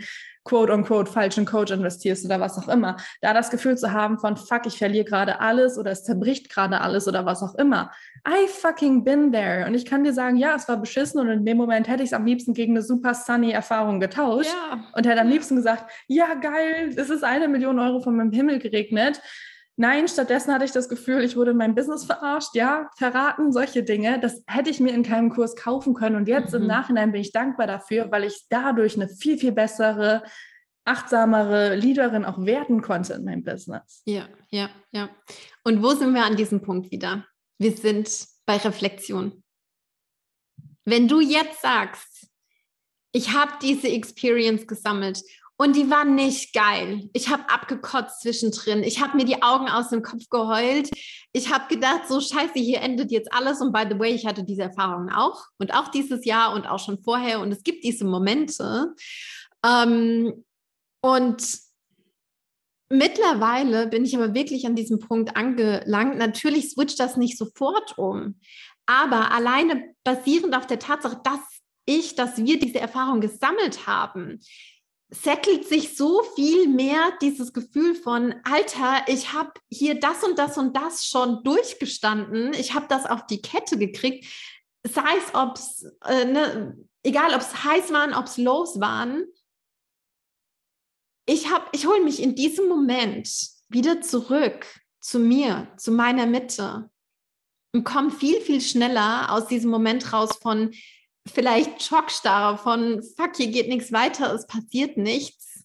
[0.49, 4.67] quote-unquote falschen Coach investierst oder was auch immer, da das Gefühl zu haben von, fuck,
[4.67, 7.93] ich verliere gerade alles oder es zerbricht gerade alles oder was auch immer.
[8.27, 9.67] I fucking been there.
[9.67, 12.11] Und ich kann dir sagen, ja, es war beschissen und in dem Moment hätte ich
[12.11, 14.81] es am liebsten gegen eine super sunny Erfahrung getauscht ja.
[14.95, 18.59] und hätte am liebsten gesagt, ja, geil, es ist eine Million Euro von meinem Himmel
[18.59, 19.21] geregnet.
[19.81, 23.85] Nein, stattdessen hatte ich das Gefühl, ich wurde in meinem Business verarscht, ja, verraten, solche
[23.85, 24.19] Dinge.
[24.19, 26.17] Das hätte ich mir in keinem Kurs kaufen können.
[26.17, 26.63] Und jetzt mhm.
[26.63, 30.25] im Nachhinein bin ich dankbar dafür, weil ich dadurch eine viel, viel bessere,
[30.85, 34.03] achtsamere Leaderin auch werden konnte in meinem Business.
[34.05, 35.11] Ja, ja, ja.
[35.63, 37.25] Und wo sind wir an diesem Punkt wieder?
[37.59, 38.11] Wir sind
[38.47, 39.45] bei Reflexion.
[40.85, 42.27] Wenn du jetzt sagst,
[43.13, 45.23] ich habe diese Experience gesammelt
[45.61, 47.11] und die war nicht geil.
[47.13, 48.85] Ich habe abgekotzt zwischendrin.
[48.85, 50.89] Ich habe mir die Augen aus dem Kopf geheult.
[51.33, 53.61] Ich habe gedacht, so scheiße, hier endet jetzt alles.
[53.61, 55.47] Und by the way, ich hatte diese Erfahrungen auch.
[55.59, 57.41] Und auch dieses Jahr und auch schon vorher.
[57.41, 58.95] Und es gibt diese Momente.
[59.67, 60.45] Ähm,
[61.01, 61.59] und
[62.89, 66.19] mittlerweile bin ich aber wirklich an diesem Punkt angelangt.
[66.19, 68.39] Natürlich switcht das nicht sofort um.
[68.87, 71.41] Aber alleine basierend auf der Tatsache, dass
[71.85, 74.39] ich, dass wir diese Erfahrung gesammelt haben,
[75.11, 80.59] settelt sich so viel mehr dieses Gefühl von, Alter, ich habe hier das und das
[80.59, 84.27] und das schon durchgestanden, ich habe das auf die Kette gekriegt,
[84.87, 89.25] sei es, ob es, äh, ne, egal ob es heiß waren, ob es los waren.
[91.27, 93.29] Ich, hab, ich hole mich in diesem Moment
[93.69, 94.67] wieder zurück
[95.01, 96.91] zu mir, zu meiner Mitte
[97.75, 100.73] und komme viel, viel schneller aus diesem Moment raus von,
[101.31, 105.65] vielleicht Schockstarre von, fuck, hier geht nichts weiter, es passiert nichts.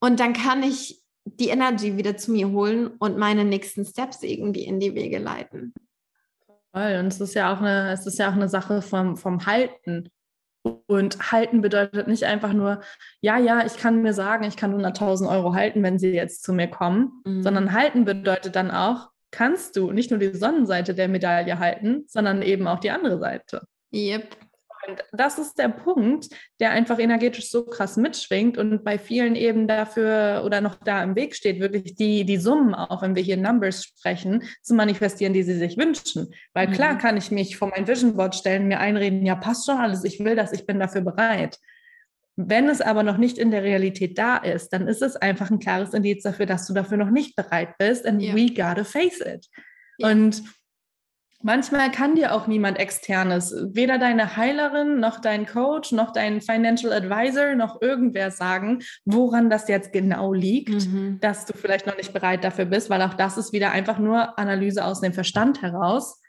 [0.00, 4.64] Und dann kann ich die Energy wieder zu mir holen und meine nächsten Steps irgendwie
[4.64, 5.74] in die Wege leiten.
[6.72, 6.98] Toll.
[7.00, 10.08] Und es ist ja auch eine, es ist ja auch eine Sache vom, vom Halten.
[10.86, 12.80] Und halten bedeutet nicht einfach nur,
[13.20, 16.52] ja, ja, ich kann mir sagen, ich kann 100.000 Euro halten, wenn sie jetzt zu
[16.52, 17.42] mir kommen, mhm.
[17.42, 22.42] sondern halten bedeutet dann auch, kannst du nicht nur die Sonnenseite der Medaille halten, sondern
[22.42, 23.66] eben auch die andere Seite.
[23.94, 24.36] Yep.
[24.88, 26.28] Und das ist der Punkt,
[26.60, 31.14] der einfach energetisch so krass mitschwingt und bei vielen eben dafür oder noch da im
[31.14, 35.42] Weg steht, wirklich die, die Summen auch, wenn wir hier Numbers sprechen, zu manifestieren, die
[35.42, 36.32] sie sich wünschen.
[36.54, 36.98] Weil klar mhm.
[36.98, 40.20] kann ich mich vor mein Vision Board stellen, mir einreden, ja, passt schon alles, ich
[40.20, 41.58] will das, ich bin dafür bereit.
[42.36, 45.58] Wenn es aber noch nicht in der Realität da ist, dann ist es einfach ein
[45.58, 48.06] klares Indiz dafür, dass du dafür noch nicht bereit bist.
[48.06, 48.34] And yeah.
[48.34, 49.48] we gotta face it.
[50.00, 50.12] Yeah.
[50.12, 50.44] Und
[51.40, 56.92] Manchmal kann dir auch niemand externes, weder deine Heilerin noch dein Coach noch dein Financial
[56.92, 61.18] Advisor noch irgendwer sagen, woran das jetzt genau liegt, mhm.
[61.20, 64.36] dass du vielleicht noch nicht bereit dafür bist, weil auch das ist wieder einfach nur
[64.36, 66.20] Analyse aus dem Verstand heraus.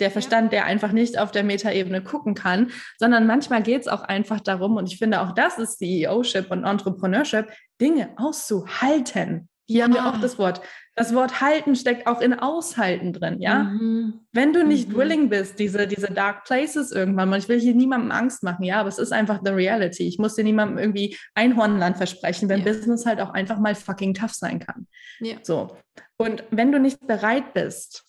[0.00, 4.02] Der Verstand, der einfach nicht auf der Metaebene gucken kann, sondern manchmal geht es auch
[4.02, 7.46] einfach darum, und ich finde auch das ist CEO-Ship und Entrepreneurship,
[7.80, 9.48] Dinge auszuhalten.
[9.66, 9.84] Hier ja.
[9.84, 10.60] haben wir auch das Wort.
[10.96, 13.64] Das Wort halten steckt auch in aushalten drin, ja?
[13.64, 14.26] Mhm.
[14.32, 14.96] Wenn du nicht mhm.
[14.96, 18.80] willing bist, diese, diese dark places irgendwann mal, ich will hier niemandem Angst machen, ja,
[18.80, 20.08] aber es ist einfach the reality.
[20.08, 22.64] Ich muss dir niemandem irgendwie Einhornland versprechen, wenn ja.
[22.64, 24.86] Business halt auch einfach mal fucking tough sein kann.
[25.20, 25.36] Ja.
[25.42, 25.76] So.
[26.16, 28.06] Und wenn du nicht bereit bist,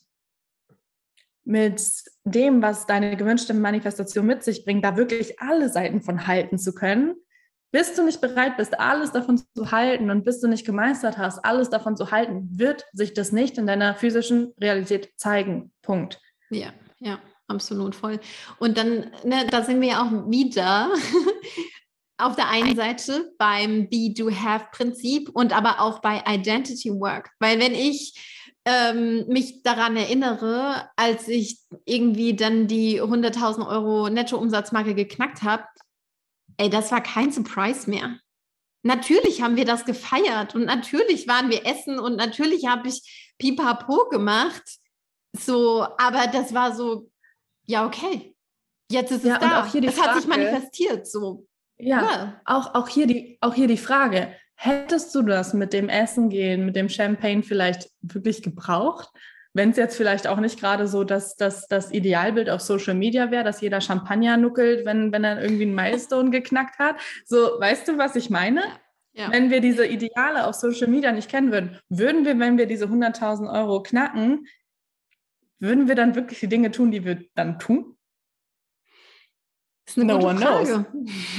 [1.44, 1.82] mit
[2.26, 6.74] dem, was deine gewünschte Manifestation mit sich bringt, da wirklich alle Seiten von halten zu
[6.74, 7.16] können,
[7.72, 11.44] bis du nicht bereit bist, alles davon zu halten und bis du nicht gemeistert hast,
[11.44, 15.72] alles davon zu halten, wird sich das nicht in deiner physischen Realität zeigen.
[15.82, 16.20] Punkt.
[16.50, 18.20] Ja, ja, absolut voll.
[18.60, 20.92] Und dann, ne, da sind wir ja auch wieder
[22.18, 27.32] auf der einen Seite beim Be-Do-Have-Prinzip und aber auch bei Identity Work.
[27.40, 28.16] Weil wenn ich
[28.66, 35.64] ähm, mich daran erinnere, als ich irgendwie dann die 100.000 Euro Nettoumsatzmarke geknackt habe,
[36.58, 38.20] ey, das war kein Surprise mehr.
[38.84, 44.10] Natürlich haben wir das gefeiert und natürlich waren wir essen und natürlich habe ich Pipapo
[44.10, 44.64] gemacht.
[45.38, 47.10] So, aber das war so,
[47.66, 48.36] ja, okay.
[48.90, 49.66] Jetzt ist es ja, da.
[49.66, 51.08] es Frage, hat sich manifestiert.
[51.08, 51.46] So.
[51.78, 54.34] Ja, ja, Auch, auch, hier die, auch hier die Frage.
[54.56, 59.10] Hättest du das mit dem Essen gehen, mit dem Champagne vielleicht wirklich gebraucht?
[59.58, 63.32] Wenn es jetzt vielleicht auch nicht gerade so dass, dass das Idealbild auf Social Media
[63.32, 66.98] wäre, dass jeder Champagner nuckelt, wenn, wenn er irgendwie einen Milestone geknackt hat.
[67.26, 68.62] So, weißt du, was ich meine?
[69.14, 69.32] Ja.
[69.32, 72.86] Wenn wir diese Ideale auf Social Media nicht kennen würden, würden wir, wenn wir diese
[72.86, 74.46] 100.000 Euro knacken,
[75.60, 77.97] würden wir dann wirklich die Dinge tun, die wir dann tun?
[79.88, 80.86] Ist eine no gute Frage.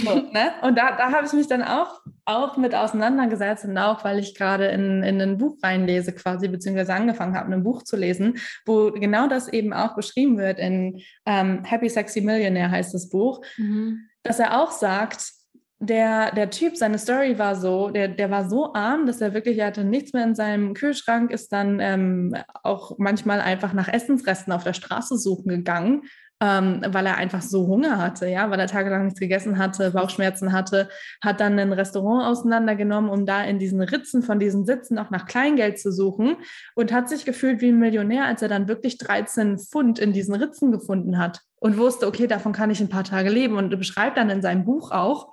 [0.05, 0.53] So, ne?
[0.63, 4.35] Und da, da habe ich mich dann auch, auch mit auseinandergesetzt und auch, weil ich
[4.35, 8.91] gerade in, in ein Buch reinlese quasi, beziehungsweise angefangen habe, ein Buch zu lesen, wo
[8.93, 14.09] genau das eben auch beschrieben wird in ähm, Happy Sexy Millionaire heißt das Buch, mhm.
[14.23, 15.33] dass er auch sagt,
[15.81, 19.59] der, der Typ, seine Story war so, der, der war so arm, dass er wirklich,
[19.59, 22.35] er hatte nichts mehr in seinem Kühlschrank, ist dann ähm,
[22.65, 26.03] auch manchmal einfach nach Essensresten auf der Straße suchen gegangen
[26.41, 30.53] ähm, weil er einfach so Hunger hatte, ja, weil er tagelang nichts gegessen hatte, Bauchschmerzen
[30.53, 30.89] hatte,
[31.21, 35.27] hat dann ein Restaurant auseinandergenommen, um da in diesen Ritzen von diesen Sitzen auch nach
[35.27, 36.37] Kleingeld zu suchen
[36.75, 40.35] und hat sich gefühlt wie ein Millionär, als er dann wirklich 13 Pfund in diesen
[40.35, 44.17] Ritzen gefunden hat und wusste, okay, davon kann ich ein paar Tage leben und beschreibt
[44.17, 45.33] dann in seinem Buch auch,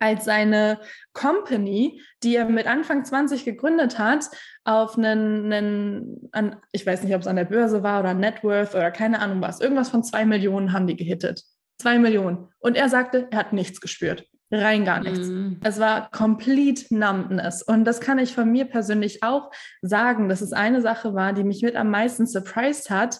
[0.00, 0.80] als seine
[1.12, 4.28] Company, die er mit Anfang 20 gegründet hat,
[4.64, 8.42] auf einen, einen an, ich weiß nicht, ob es an der Börse war oder Net
[8.42, 11.42] Worth oder keine Ahnung was, irgendwas von zwei Millionen haben die gehittet.
[11.78, 12.48] Zwei Millionen.
[12.58, 14.26] Und er sagte, er hat nichts gespürt.
[14.50, 15.28] Rein gar nichts.
[15.28, 15.54] Mm.
[15.62, 17.62] Es war complete numbness.
[17.62, 19.50] Und das kann ich von mir persönlich auch
[19.82, 23.18] sagen, dass es eine Sache war, die mich mit am meisten surprised hat.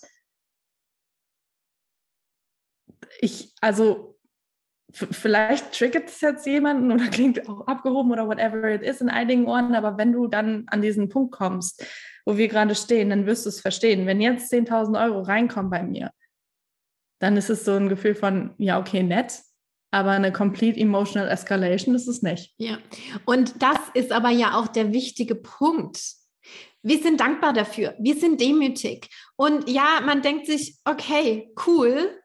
[3.21, 4.16] Ich, also
[4.97, 9.47] vielleicht triggert es jetzt jemanden oder klingt auch abgehoben oder whatever it is in einigen
[9.47, 11.85] Ohren, aber wenn du dann an diesen Punkt kommst,
[12.25, 14.07] wo wir gerade stehen, dann wirst du es verstehen.
[14.07, 16.11] Wenn jetzt 10.000 Euro reinkommen bei mir,
[17.21, 19.41] dann ist es so ein Gefühl von, ja, okay, nett,
[19.91, 22.55] aber eine complete emotional escalation ist es nicht.
[22.59, 22.79] Ja,
[23.25, 26.01] und das ist aber ja auch der wichtige Punkt.
[26.83, 29.09] Wir sind dankbar dafür, wir sind demütig.
[29.37, 32.21] Und ja, man denkt sich, okay, cool,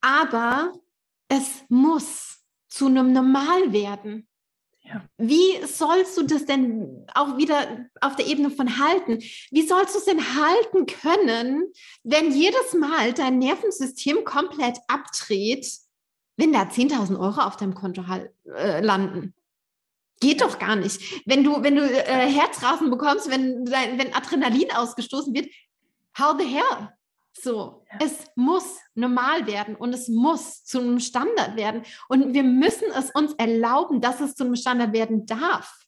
[0.00, 0.72] aber
[1.28, 4.28] es muss zu einem Normal werden.
[4.82, 5.04] Ja.
[5.18, 9.18] Wie sollst du das denn auch wieder auf der Ebene von halten?
[9.50, 11.72] Wie sollst du es denn halten können,
[12.04, 15.66] wenn jedes Mal dein Nervensystem komplett abdreht,
[16.36, 18.04] wenn da 10.000 Euro auf deinem Konto
[18.44, 19.34] äh, landen?
[20.20, 21.26] Geht doch gar nicht.
[21.26, 25.48] Wenn du, wenn du äh, Herzrasen bekommst, wenn, wenn Adrenalin ausgestoßen wird,
[26.16, 26.92] how the hell?
[27.32, 27.98] So, ja.
[28.06, 31.82] es muss normal werden und es muss zu einem Standard werden.
[32.08, 35.86] Und wir müssen es uns erlauben, dass es zu einem Standard werden darf.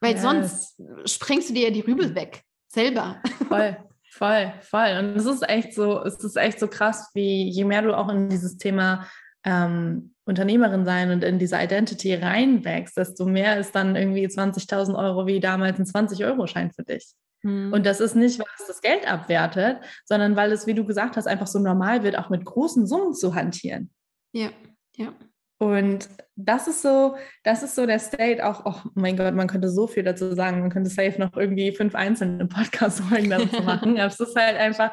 [0.00, 0.22] Weil yes.
[0.22, 3.20] sonst springst du dir ja die Rübel weg, selber.
[3.48, 3.76] Voll,
[4.10, 4.96] voll, voll.
[4.98, 8.08] Und es ist echt so, es ist echt so krass, wie je mehr du auch
[8.08, 9.06] in dieses Thema
[9.44, 15.26] ähm, Unternehmerin sein und in diese Identity reinwächst, desto mehr ist dann irgendwie 20.000 Euro
[15.26, 17.14] wie damals ein 20-Euro-Schein für dich.
[17.42, 21.16] Und das ist nicht, weil es das Geld abwertet, sondern weil es, wie du gesagt
[21.16, 23.90] hast, einfach so normal wird, auch mit großen Summen zu hantieren.
[24.32, 24.50] Ja,
[24.96, 25.14] ja.
[25.58, 29.68] Und das ist so, das ist so der State auch, oh mein Gott, man könnte
[29.68, 30.60] so viel dazu sagen.
[30.60, 33.98] Man könnte safe noch irgendwie fünf einzelne Podcast-Folgen dazu machen.
[33.98, 34.92] Aber es ist halt einfach,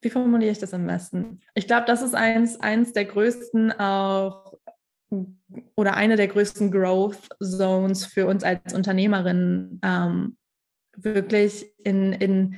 [0.00, 1.40] wie formuliere ich das am besten?
[1.54, 4.47] Ich glaube, das ist eins, eins der größten auch
[5.74, 10.36] oder eine der größten Growth Zones für uns als Unternehmerin, ähm,
[10.96, 12.56] wirklich in, in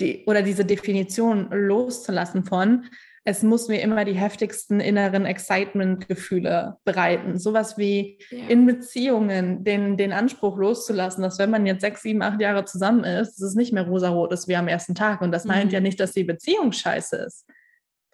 [0.00, 2.86] die oder diese Definition loszulassen von,
[3.24, 7.38] es muss mir immer die heftigsten inneren Excitement-Gefühle bereiten.
[7.38, 8.48] Sowas wie ja.
[8.48, 13.04] in Beziehungen den, den Anspruch loszulassen, dass wenn man jetzt sechs, sieben, acht Jahre zusammen
[13.04, 15.20] ist, dass es nicht mehr rosarot ist wie am ersten Tag.
[15.20, 15.50] Und das mhm.
[15.50, 17.46] meint ja nicht, dass die Beziehung scheiße ist.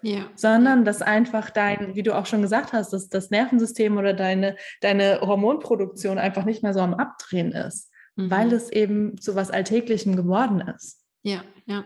[0.02, 0.30] Ja.
[0.37, 4.56] Sondern dass einfach dein, wie du auch schon gesagt hast, dass das Nervensystem oder deine,
[4.80, 8.30] deine Hormonproduktion einfach nicht mehr so am Abdrehen ist, mhm.
[8.30, 11.02] weil es eben zu was Alltäglichem geworden ist.
[11.22, 11.84] Ja, ja.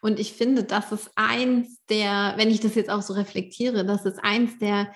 [0.00, 4.04] Und ich finde, das ist eins der, wenn ich das jetzt auch so reflektiere, das
[4.04, 4.92] ist eins der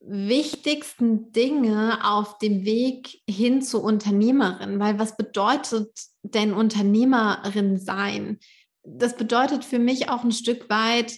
[0.00, 5.90] wichtigsten Dinge auf dem Weg hin zur Unternehmerin, weil was bedeutet
[6.22, 8.38] denn Unternehmerin sein?
[8.82, 11.16] Das bedeutet für mich auch ein Stück weit,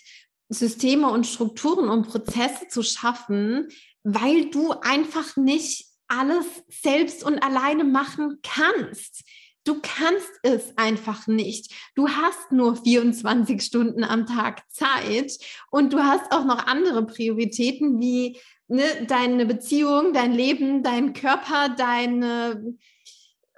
[0.52, 3.68] Systeme und Strukturen und Prozesse zu schaffen,
[4.02, 9.24] weil du einfach nicht alles selbst und alleine machen kannst.
[9.64, 11.72] Du kannst es einfach nicht.
[11.94, 15.38] Du hast nur 24 Stunden am Tag Zeit
[15.70, 21.68] und du hast auch noch andere Prioritäten wie ne, deine Beziehung, dein Leben, dein Körper,
[21.68, 22.74] deine,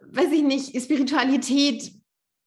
[0.03, 1.93] weiß ich nicht, Spiritualität,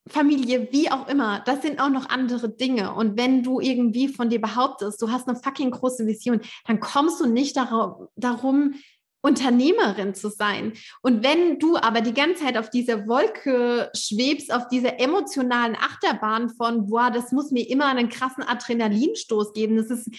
[0.09, 2.93] Familie, wie auch immer, das sind auch noch andere Dinge.
[2.93, 7.19] Und wenn du irgendwie von dir behauptest, du hast eine fucking große Vision, dann kommst
[7.19, 8.73] du nicht darum,
[9.21, 10.73] Unternehmerin zu sein.
[11.01, 16.49] Und wenn du aber die ganze Zeit auf dieser Wolke schwebst, auf dieser emotionalen Achterbahn
[16.49, 20.09] von, boah, das muss mir immer einen krassen Adrenalinstoß geben, das ist,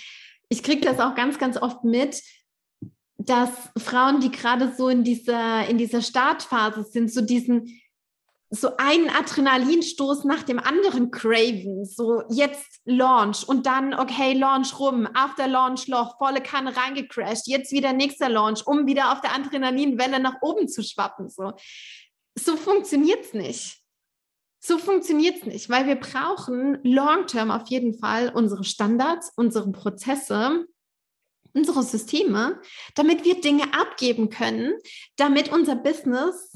[0.49, 2.23] ich kriege das auch ganz, ganz oft mit,
[3.19, 7.81] dass Frauen, die gerade so in dieser, in dieser Startphase sind, so diesen,
[8.51, 11.85] so einen Adrenalinstoß nach dem anderen craven.
[11.85, 17.73] So jetzt Launch und dann, okay, Launch rum, after Launch Loch, volle Kanne reingecrashed, jetzt
[17.73, 21.29] wieder nächster Launch, um wieder auf der Adrenalinwelle nach oben zu schwappen.
[21.29, 21.53] So,
[22.39, 23.79] so funktioniert es nicht.
[24.61, 30.67] So funktioniert es nicht, weil wir brauchen long-term auf jeden Fall unsere Standards, unsere Prozesse,
[31.53, 32.61] unsere Systeme,
[32.95, 34.75] damit wir Dinge abgeben können,
[35.17, 36.53] damit unser Business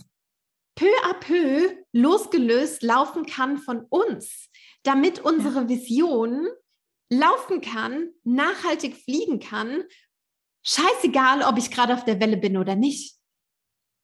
[0.75, 4.49] peu à peu losgelöst laufen kann von uns,
[4.83, 5.69] damit unsere.
[5.69, 6.49] Vision
[7.11, 9.85] laufen kann, nachhaltig fliegen kann.
[10.65, 13.17] Scheißegal, ob ich gerade auf der Welle bin oder nicht.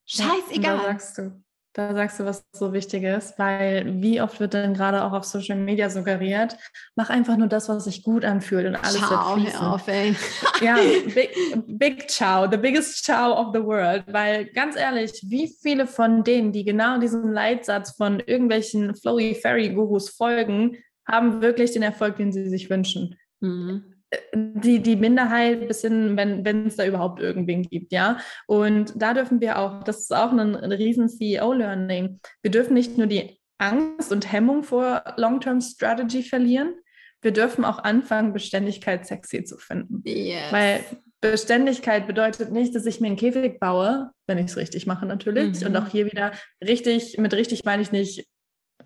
[0.07, 0.77] Scheißegal.
[0.77, 1.45] Ja, sagst du.
[1.75, 5.25] Da sagst du, was so wichtig ist, weil wie oft wird dann gerade auch auf
[5.25, 6.57] Social Media suggeriert,
[6.97, 9.67] mach einfach nur das, was sich gut anfühlt und alles ciao, wird fließen.
[9.67, 10.17] Auf, ey.
[10.61, 10.77] ja,
[11.15, 11.31] big,
[11.67, 16.53] big Ciao, the biggest Ciao of the world, weil ganz ehrlich, wie viele von denen,
[16.53, 22.33] die genau diesem Leitsatz von irgendwelchen Flowy Fairy Gurus folgen, haben wirklich den Erfolg, den
[22.33, 23.17] sie sich wünschen?
[23.41, 23.98] Mhm
[24.35, 28.19] die, die Minderheit bis hin, wenn, wenn es da überhaupt irgendwen gibt, ja.
[28.47, 32.21] Und da dürfen wir auch, das ist auch ein, ein riesen CEO-Learning.
[32.43, 36.75] Wir dürfen nicht nur die Angst und Hemmung vor Long-Term Strategy verlieren,
[37.21, 40.03] wir dürfen auch anfangen, Beständigkeit sexy zu finden.
[40.05, 40.53] Yes.
[40.53, 40.85] Weil
[41.21, 45.61] Beständigkeit bedeutet nicht, dass ich mir einen Käfig baue, wenn ich es richtig mache natürlich.
[45.61, 45.67] Mhm.
[45.67, 46.33] Und auch hier wieder
[46.65, 48.29] richtig, mit richtig meine ich nicht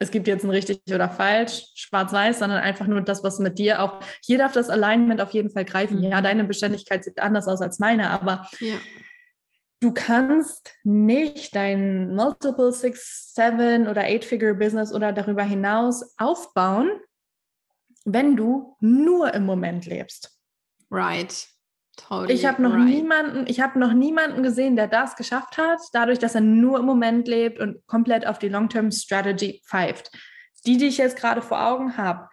[0.03, 3.83] es gibt jetzt ein richtig oder falsch, schwarz-weiß, sondern einfach nur das, was mit dir
[3.83, 5.99] auch, hier darf das Alignment auf jeden Fall greifen.
[5.99, 6.05] Mhm.
[6.05, 8.75] Ja, deine Beständigkeit sieht anders aus als meine, aber ja.
[9.81, 16.91] du kannst nicht dein Multiple Six, Seven oder Eight-Figure Business oder darüber hinaus aufbauen,
[18.05, 20.37] wenn du nur im Moment lebst.
[20.91, 21.47] Right.
[21.97, 22.85] Totally ich habe noch right.
[22.85, 26.87] niemanden, ich habe noch niemanden gesehen, der das geschafft hat, dadurch, dass er nur im
[26.87, 30.11] Moment lebt und komplett auf die Long-Term Strategy pfeift.
[30.65, 32.29] Die, die ich jetzt gerade vor Augen habe,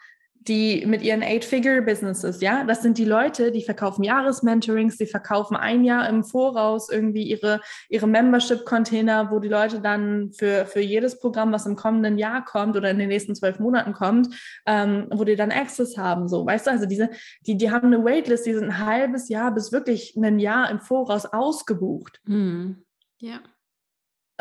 [0.50, 5.86] die mit ihren Eight-Figure-Businesses, ja, das sind die Leute, die verkaufen Jahresmentorings, die verkaufen ein
[5.86, 11.52] Jahr im Voraus irgendwie ihre, ihre Membership-Container, wo die Leute dann für, für jedes Programm,
[11.52, 14.36] was im kommenden Jahr kommt oder in den nächsten zwölf Monaten kommt,
[14.66, 17.10] ähm, wo die dann Access haben, so, weißt du, also diese,
[17.46, 20.80] die, die haben eine Waitlist, die sind ein halbes Jahr bis wirklich ein Jahr im
[20.80, 22.20] Voraus ausgebucht.
[22.26, 22.72] Mm.
[23.20, 23.40] Ja.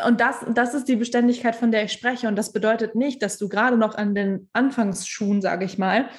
[0.05, 2.27] Und das, das ist die Beständigkeit, von der ich spreche.
[2.27, 6.09] Und das bedeutet nicht, dass du gerade noch an den Anfangsschuhen, sage ich mal,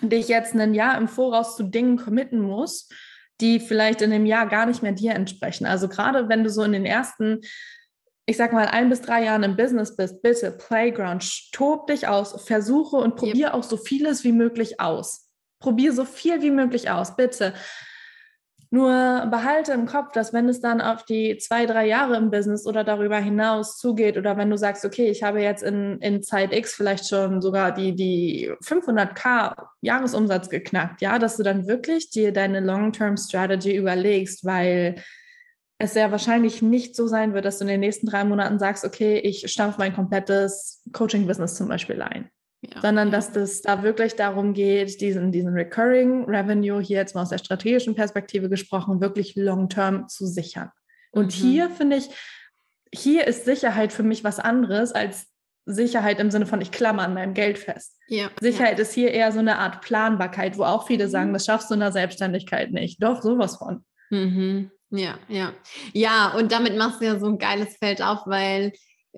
[0.00, 2.92] dich jetzt ein Jahr im Voraus zu Dingen committen musst,
[3.40, 5.66] die vielleicht in dem Jahr gar nicht mehr dir entsprechen.
[5.66, 7.40] Also gerade wenn du so in den ersten,
[8.26, 12.44] ich sag mal, ein bis drei Jahren im Business bist, bitte Playground, tob dich aus,
[12.44, 13.54] versuche und probiere yep.
[13.54, 15.30] auch so vieles wie möglich aus.
[15.60, 17.54] Probier so viel wie möglich aus, bitte.
[18.74, 22.66] Nur behalte im Kopf, dass wenn es dann auf die zwei, drei Jahre im Business
[22.66, 26.52] oder darüber hinaus zugeht oder wenn du sagst, okay, ich habe jetzt in, in Zeit
[26.52, 32.32] X vielleicht schon sogar die, die 500k Jahresumsatz geknackt, ja, dass du dann wirklich dir
[32.32, 34.96] deine Long-Term-Strategy überlegst, weil
[35.78, 38.84] es sehr wahrscheinlich nicht so sein wird, dass du in den nächsten drei Monaten sagst,
[38.84, 42.28] okay, ich stampfe mein komplettes Coaching-Business zum Beispiel ein.
[42.72, 47.22] Ja, sondern dass das da wirklich darum geht, diesen, diesen Recurring Revenue hier jetzt mal
[47.22, 50.70] aus der strategischen Perspektive gesprochen, wirklich long-term zu sichern.
[51.10, 51.30] Und mhm.
[51.30, 52.08] hier finde ich,
[52.92, 55.26] hier ist Sicherheit für mich was anderes als
[55.66, 57.96] Sicherheit im Sinne von, ich klammer an meinem Geld fest.
[58.08, 58.82] Ja, Sicherheit ja.
[58.82, 61.34] ist hier eher so eine Art Planbarkeit, wo auch viele sagen, mhm.
[61.34, 63.02] das schaffst du in der Selbstständigkeit nicht.
[63.02, 63.84] Doch, sowas von.
[64.10, 64.70] Mhm.
[64.90, 65.52] Ja, ja.
[65.92, 68.72] Ja, und damit machst du ja so ein geiles Feld auf, weil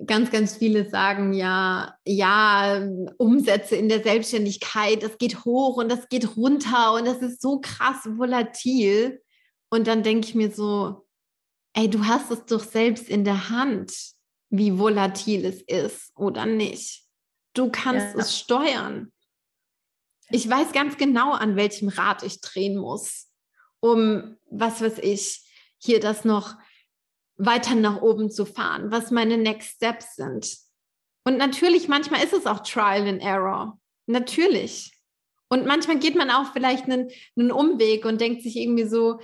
[0.05, 2.87] ganz, ganz viele sagen ja, ja,
[3.17, 7.59] Umsätze in der Selbstständigkeit, das geht hoch und das geht runter und das ist so
[7.59, 9.21] krass volatil.
[9.69, 11.07] Und dann denke ich mir so,
[11.73, 13.93] ey, du hast es doch selbst in der Hand,
[14.49, 17.03] wie volatil es ist oder nicht.
[17.53, 18.21] Du kannst ja.
[18.21, 19.11] es steuern.
[20.29, 23.27] Ich weiß ganz genau, an welchem Rad ich drehen muss,
[23.79, 25.41] um, was weiß ich,
[25.79, 26.55] hier das noch
[27.37, 30.57] weiter nach oben zu fahren, was meine Next Steps sind.
[31.25, 33.79] Und natürlich, manchmal ist es auch Trial and Error.
[34.07, 34.93] Natürlich.
[35.49, 39.19] Und manchmal geht man auch vielleicht einen, einen Umweg und denkt sich irgendwie so,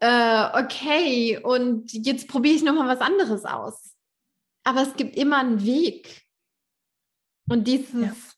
[0.00, 3.94] äh, okay, und jetzt probiere ich nochmal was anderes aus.
[4.64, 6.22] Aber es gibt immer einen Weg.
[7.48, 8.33] Und dieses, ja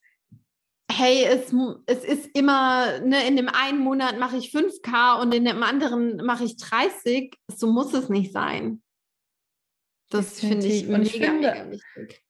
[0.97, 1.53] hey, es,
[1.85, 6.17] es ist immer, ne, in dem einen Monat mache ich 5K und in dem anderen
[6.25, 7.35] mache ich 30.
[7.55, 8.81] So muss es nicht sein.
[10.09, 12.23] Das finde ich, mega, ich finde, mega wichtig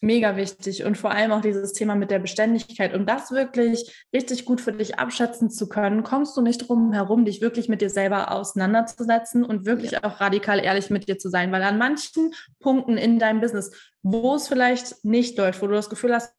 [0.00, 2.94] mega wichtig und vor allem auch dieses Thema mit der Beständigkeit.
[2.94, 7.24] Um das wirklich richtig gut für dich abschätzen zu können, kommst du nicht drum herum,
[7.24, 10.04] dich wirklich mit dir selber auseinanderzusetzen und wirklich ja.
[10.04, 13.70] auch radikal ehrlich mit dir zu sein, weil an manchen Punkten in deinem Business,
[14.08, 16.32] wo es vielleicht nicht läuft, wo du das Gefühl hast,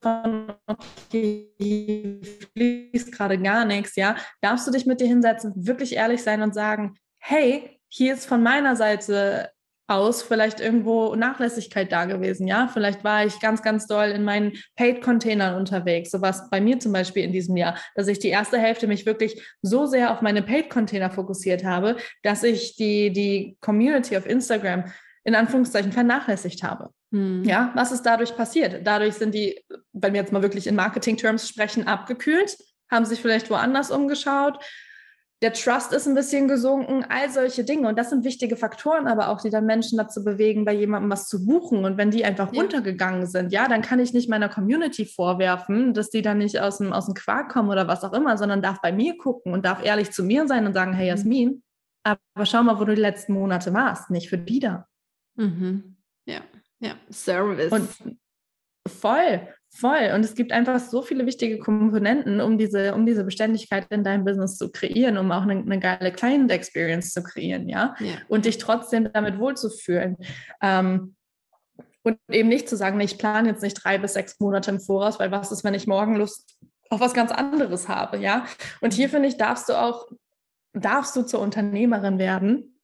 [0.68, 2.22] okay,
[2.54, 6.54] fließt gerade gar nichts, ja, darfst du dich mit dir hinsetzen, wirklich ehrlich sein und
[6.54, 9.52] sagen, hey, hier ist von meiner Seite
[9.86, 12.48] aus vielleicht irgendwo Nachlässigkeit da gewesen.
[12.48, 16.12] Ja, vielleicht war ich ganz, ganz doll in meinen Paid-Containern unterwegs.
[16.12, 19.06] So was bei mir zum Beispiel in diesem Jahr, dass ich die erste Hälfte mich
[19.06, 24.86] wirklich so sehr auf meine Paid-Container fokussiert habe, dass ich die, die Community auf Instagram
[25.26, 26.92] in Anführungszeichen vernachlässigt habe.
[27.12, 27.44] Hm.
[27.44, 28.86] Ja, was ist dadurch passiert?
[28.86, 32.58] Dadurch sind die, wenn wir jetzt mal wirklich in Marketing-Terms sprechen, abgekühlt,
[32.92, 34.64] haben sich vielleicht woanders umgeschaut.
[35.44, 37.88] Der Trust ist ein bisschen gesunken, all solche Dinge.
[37.88, 41.28] Und das sind wichtige Faktoren, aber auch, die dann Menschen dazu bewegen, bei jemandem was
[41.28, 41.86] zu buchen.
[41.86, 42.60] Und wenn die einfach ja.
[42.60, 46.80] runtergegangen sind, ja, dann kann ich nicht meiner Community vorwerfen, dass die dann nicht aus
[46.80, 49.64] dem, aus dem Quark kommen oder was auch immer, sondern darf bei mir gucken und
[49.64, 51.10] darf ehrlich zu mir sein und sagen, hey mhm.
[51.10, 51.64] Jasmin,
[52.04, 54.88] aber schau mal, wo du die letzten Monate warst, nicht für die da.
[55.36, 55.98] Mhm.
[56.26, 56.42] Ja.
[56.80, 57.72] Ja, Service.
[57.72, 57.90] Und
[58.88, 60.12] voll, voll.
[60.14, 64.26] Und es gibt einfach so viele wichtige Komponenten, um diese, um diese Beständigkeit in deinem
[64.26, 67.96] Business zu kreieren, um auch eine, eine geile Client Experience zu kreieren, ja.
[68.00, 68.16] ja.
[68.28, 70.18] Und dich trotzdem damit wohlzufühlen.
[70.62, 71.16] Ähm,
[72.04, 75.20] und eben nicht zu sagen, ich plane jetzt nicht drei bis sechs Monate im Voraus,
[75.20, 76.58] weil was ist, wenn ich morgen Lust
[76.90, 78.46] auf was ganz anderes habe, ja.
[78.80, 80.08] Und hier finde ich, darfst du auch,
[80.72, 82.80] darfst du zur Unternehmerin werden,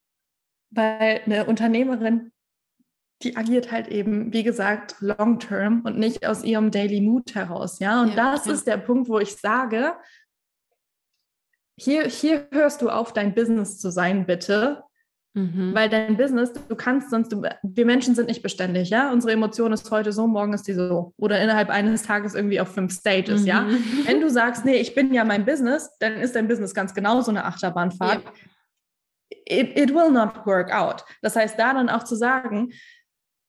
[0.72, 2.33] weil eine Unternehmerin
[3.24, 7.80] die agiert halt eben, wie gesagt, long term und nicht aus ihrem Daily Mood heraus.
[7.80, 8.54] Ja, und ja, das ja.
[8.54, 9.94] ist der Punkt, wo ich sage,
[11.76, 14.84] hier, hier hörst du auf, dein Business zu sein, bitte.
[15.36, 15.74] Mhm.
[15.74, 19.12] Weil dein Business, du kannst sonst, du, wir Menschen sind nicht beständig, ja.
[19.12, 21.14] Unsere Emotion ist heute so, morgen ist die so.
[21.18, 23.48] Oder innerhalb eines Tages irgendwie auf fünf Stages, mhm.
[23.48, 23.68] ja.
[24.06, 27.32] Wenn du sagst, nee, ich bin ja mein Business, dann ist dein Business ganz genauso
[27.32, 28.24] eine Achterbahnfahrt.
[28.24, 28.32] Ja.
[29.46, 31.04] It, it will not work out.
[31.24, 32.72] Das heißt, da dann auch zu sagen,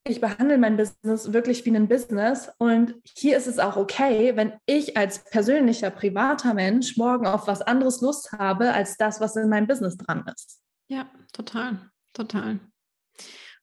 [0.07, 4.53] ich behandle mein Business wirklich wie ein Business und hier ist es auch okay, wenn
[4.67, 9.49] ich als persönlicher, privater Mensch morgen auf was anderes Lust habe, als das, was in
[9.49, 10.61] meinem Business dran ist.
[10.89, 12.61] Ja, total, total.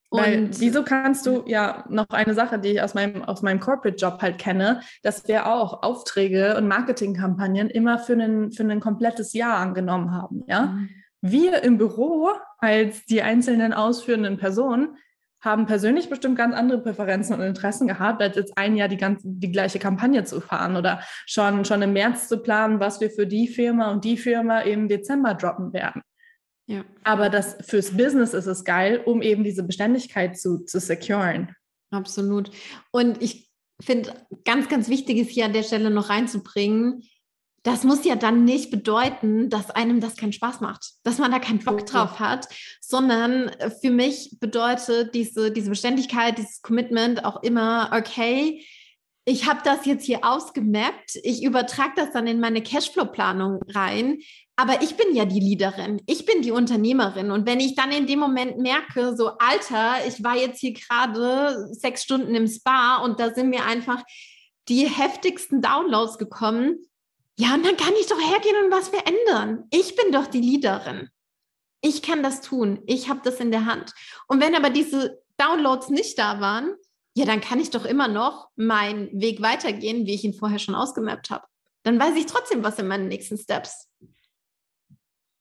[0.09, 4.21] Weil wieso kannst du, ja, noch eine Sache, die ich aus meinem, aus meinem Corporate-Job
[4.21, 9.57] halt kenne, dass wir auch Aufträge und Marketingkampagnen immer für ein, für ein komplettes Jahr
[9.57, 10.65] angenommen haben, ja.
[10.65, 10.89] Mhm.
[11.23, 14.97] Wir im Büro als die einzelnen ausführenden Personen
[15.41, 19.27] haben persönlich bestimmt ganz andere Präferenzen und Interessen gehabt, als jetzt ein Jahr die, ganze,
[19.27, 23.25] die gleiche Kampagne zu fahren oder schon, schon im März zu planen, was wir für
[23.25, 26.03] die Firma und die Firma im Dezember droppen werden.
[26.67, 26.85] Ja.
[27.03, 31.53] Aber das fürs Business ist es geil, um eben diese Beständigkeit zu, zu securen.
[31.89, 32.51] Absolut.
[32.91, 33.49] Und ich
[33.81, 34.13] finde,
[34.45, 37.03] ganz, ganz wichtig ist hier an der Stelle noch reinzubringen,
[37.63, 41.39] das muss ja dann nicht bedeuten, dass einem das keinen Spaß macht, dass man da
[41.39, 42.47] keinen Bock drauf hat,
[42.81, 48.65] sondern äh, für mich bedeutet diese, diese Beständigkeit, dieses Commitment auch immer, okay,
[49.25, 54.17] ich habe das jetzt hier ausgemappt, ich übertrage das dann in meine Cashflow-Planung rein,
[54.55, 57.31] aber ich bin ja die Leaderin, ich bin die Unternehmerin.
[57.31, 61.67] Und wenn ich dann in dem Moment merke, so Alter, ich war jetzt hier gerade
[61.71, 64.03] sechs Stunden im Spa und da sind mir einfach
[64.69, 66.79] die heftigsten Downloads gekommen,
[67.41, 69.63] ja, und dann kann ich doch hergehen und was verändern.
[69.71, 71.09] Ich bin doch die Leaderin.
[71.81, 72.83] Ich kann das tun.
[72.85, 73.93] Ich habe das in der Hand.
[74.27, 76.75] Und wenn aber diese Downloads nicht da waren,
[77.15, 80.75] ja, dann kann ich doch immer noch meinen Weg weitergehen, wie ich ihn vorher schon
[80.75, 81.47] ausgemappt habe.
[81.81, 83.89] Dann weiß ich trotzdem, was in meinen nächsten Steps.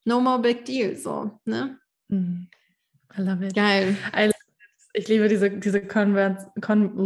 [0.03, 1.77] No more big deal, so, ne?
[2.07, 2.47] Mm.
[3.15, 3.53] I love it.
[3.53, 3.95] Geil.
[4.17, 4.31] I
[4.93, 6.97] ich liebe diese, diese Konvers Kon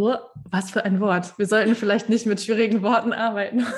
[0.49, 1.37] was für ein Wort.
[1.37, 3.65] Wir sollten vielleicht nicht mit schwierigen Worten arbeiten.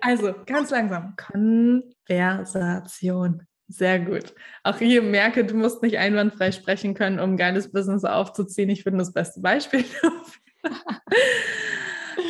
[0.00, 1.14] also, ganz langsam.
[1.16, 3.42] Konversation.
[3.68, 4.34] Sehr gut.
[4.64, 8.68] Auch hier merke, du musst nicht einwandfrei sprechen können, um ein geiles Business aufzuziehen.
[8.68, 9.84] Ich bin das beste Beispiel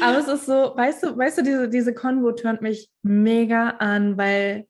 [0.02, 4.16] Aber es ist so, weißt du, weißt du, diese, diese Konvo turnt mich mega an,
[4.16, 4.66] weil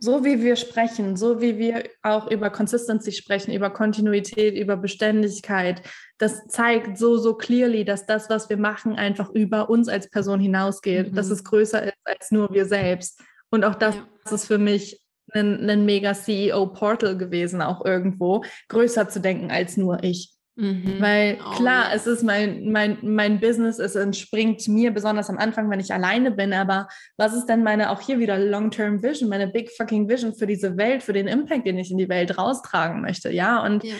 [0.00, 5.82] so wie wir sprechen, so wie wir auch über Consistency sprechen, über Kontinuität, über Beständigkeit,
[6.16, 10.40] das zeigt so, so clearly, dass das, was wir machen, einfach über uns als Person
[10.40, 11.16] hinausgeht, mhm.
[11.16, 13.20] dass es größer ist als nur wir selbst.
[13.50, 14.34] Und auch das, ja.
[14.34, 15.00] ist für mich
[15.32, 20.32] ein, ein mega CEO-Portal gewesen, auch irgendwo, größer zu denken als nur ich.
[20.60, 20.96] Mhm.
[21.00, 25.70] Weil oh, klar, es ist mein, mein, mein Business, es entspringt mir besonders am Anfang,
[25.70, 26.86] wenn ich alleine bin, aber
[27.16, 30.76] was ist denn meine, auch hier wieder Long-Term Vision, meine Big fucking Vision für diese
[30.76, 33.94] Welt, für den Impact, den ich in die Welt raustragen möchte, ja, und ja.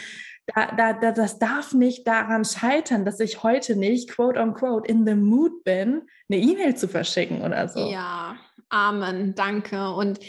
[0.56, 5.06] Da, da, da, das darf nicht daran scheitern, dass ich heute nicht, quote unquote, in
[5.06, 7.88] the mood bin, eine E-Mail zu verschicken oder so.
[7.88, 8.36] Ja,
[8.70, 9.90] Amen, danke.
[9.90, 10.20] Und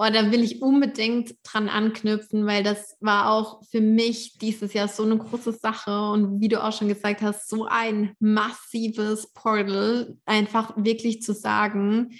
[0.00, 4.88] oh, da will ich unbedingt dran anknüpfen, weil das war auch für mich dieses Jahr
[4.88, 10.16] so eine große Sache und wie du auch schon gesagt hast, so ein massives Portal,
[10.24, 12.18] einfach wirklich zu sagen,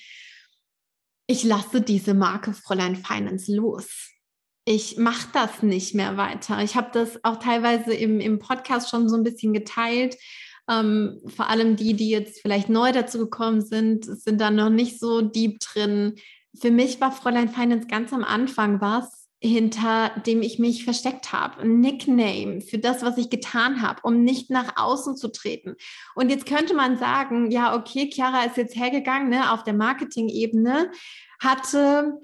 [1.27, 4.11] ich lasse diese Marke Fräulein Finance los.
[4.67, 6.63] Ich mache das nicht mehr weiter.
[6.63, 10.17] Ich habe das auch teilweise im, im Podcast schon so ein bisschen geteilt
[10.71, 15.01] ähm, vor allem die, die jetzt vielleicht neu dazu gekommen sind, sind da noch nicht
[15.01, 16.15] so deep drin.
[16.59, 21.63] Für mich war Fräulein Finance ganz am Anfang was, hinter dem ich mich versteckt habe.
[21.63, 25.77] Ein Nickname für das, was ich getan habe, um nicht nach außen zu treten.
[26.15, 30.91] Und jetzt könnte man sagen, ja, okay, Chiara ist jetzt hergegangen ne, auf der Marketing-Ebene,
[31.41, 32.19] hatte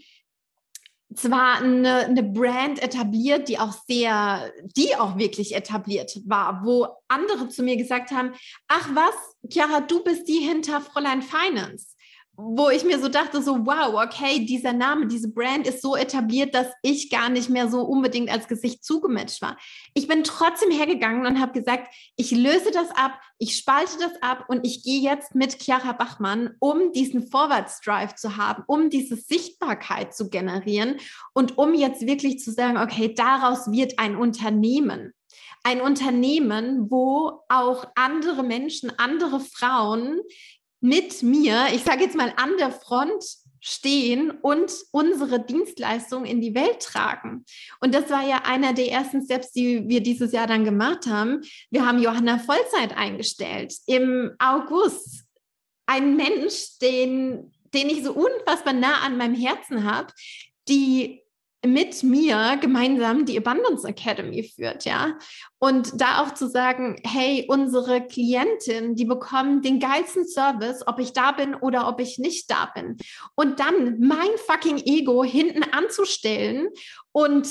[1.14, 7.48] zwar eine, eine Brand etabliert, die auch sehr, die auch wirklich etabliert war, wo andere
[7.48, 8.32] zu mir gesagt haben,
[8.68, 9.14] ach was,
[9.50, 11.95] Chiara, du bist die hinter Fräulein Finance
[12.36, 16.54] wo ich mir so dachte, so wow, okay, dieser Name, diese Brand ist so etabliert,
[16.54, 19.56] dass ich gar nicht mehr so unbedingt als Gesicht zugematcht war.
[19.94, 24.44] Ich bin trotzdem hergegangen und habe gesagt, ich löse das ab, ich spalte das ab
[24.48, 30.14] und ich gehe jetzt mit Chiara Bachmann, um diesen Vorwärtsdrive zu haben, um diese Sichtbarkeit
[30.14, 30.96] zu generieren
[31.32, 35.14] und um jetzt wirklich zu sagen, okay, daraus wird ein Unternehmen
[35.66, 40.20] ein Unternehmen, wo auch andere Menschen, andere Frauen
[40.80, 43.24] mit mir, ich sage jetzt mal an der Front
[43.60, 47.44] stehen und unsere Dienstleistung in die Welt tragen.
[47.80, 51.40] Und das war ja einer der ersten Steps, die wir dieses Jahr dann gemacht haben.
[51.70, 55.24] Wir haben Johanna Vollzeit eingestellt im August.
[55.86, 60.12] Ein Mensch, den, den ich so unfassbar nah an meinem Herzen habe,
[60.68, 61.22] die
[61.64, 65.18] mit mir gemeinsam die Abundance Academy führt, ja.
[65.58, 71.12] Und da auch zu sagen, hey, unsere Klientin, die bekommen den geilsten Service, ob ich
[71.12, 72.96] da bin oder ob ich nicht da bin.
[73.34, 76.68] Und dann mein fucking Ego hinten anzustellen
[77.12, 77.48] und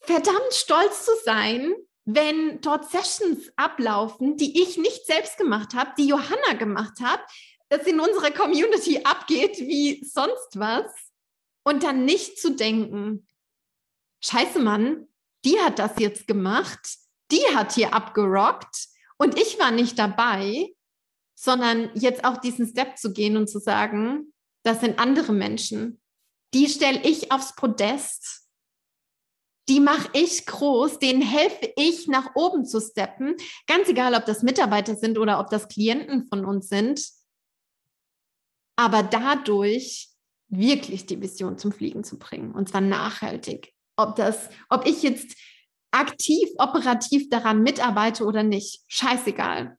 [0.00, 1.74] verdammt stolz zu sein,
[2.04, 7.20] wenn dort Sessions ablaufen, die ich nicht selbst gemacht habe, die Johanna gemacht hat,
[7.68, 11.05] dass in unserer Community abgeht wie sonst was
[11.66, 13.26] und dann nicht zu denken,
[14.22, 15.08] scheiße Mann,
[15.44, 16.98] die hat das jetzt gemacht,
[17.32, 18.86] die hat hier abgerockt
[19.18, 20.72] und ich war nicht dabei,
[21.34, 26.00] sondern jetzt auch diesen Step zu gehen und zu sagen, das sind andere Menschen,
[26.54, 28.48] die stelle ich aufs Podest,
[29.68, 33.34] die mache ich groß, denen helfe ich nach oben zu steppen,
[33.66, 37.10] ganz egal, ob das Mitarbeiter sind oder ob das Klienten von uns sind.
[38.76, 40.15] Aber dadurch
[40.48, 43.72] wirklich die Vision zum Fliegen zu bringen und zwar nachhaltig.
[43.96, 45.36] Ob das, ob ich jetzt
[45.90, 49.76] aktiv, operativ daran mitarbeite oder nicht, scheißegal.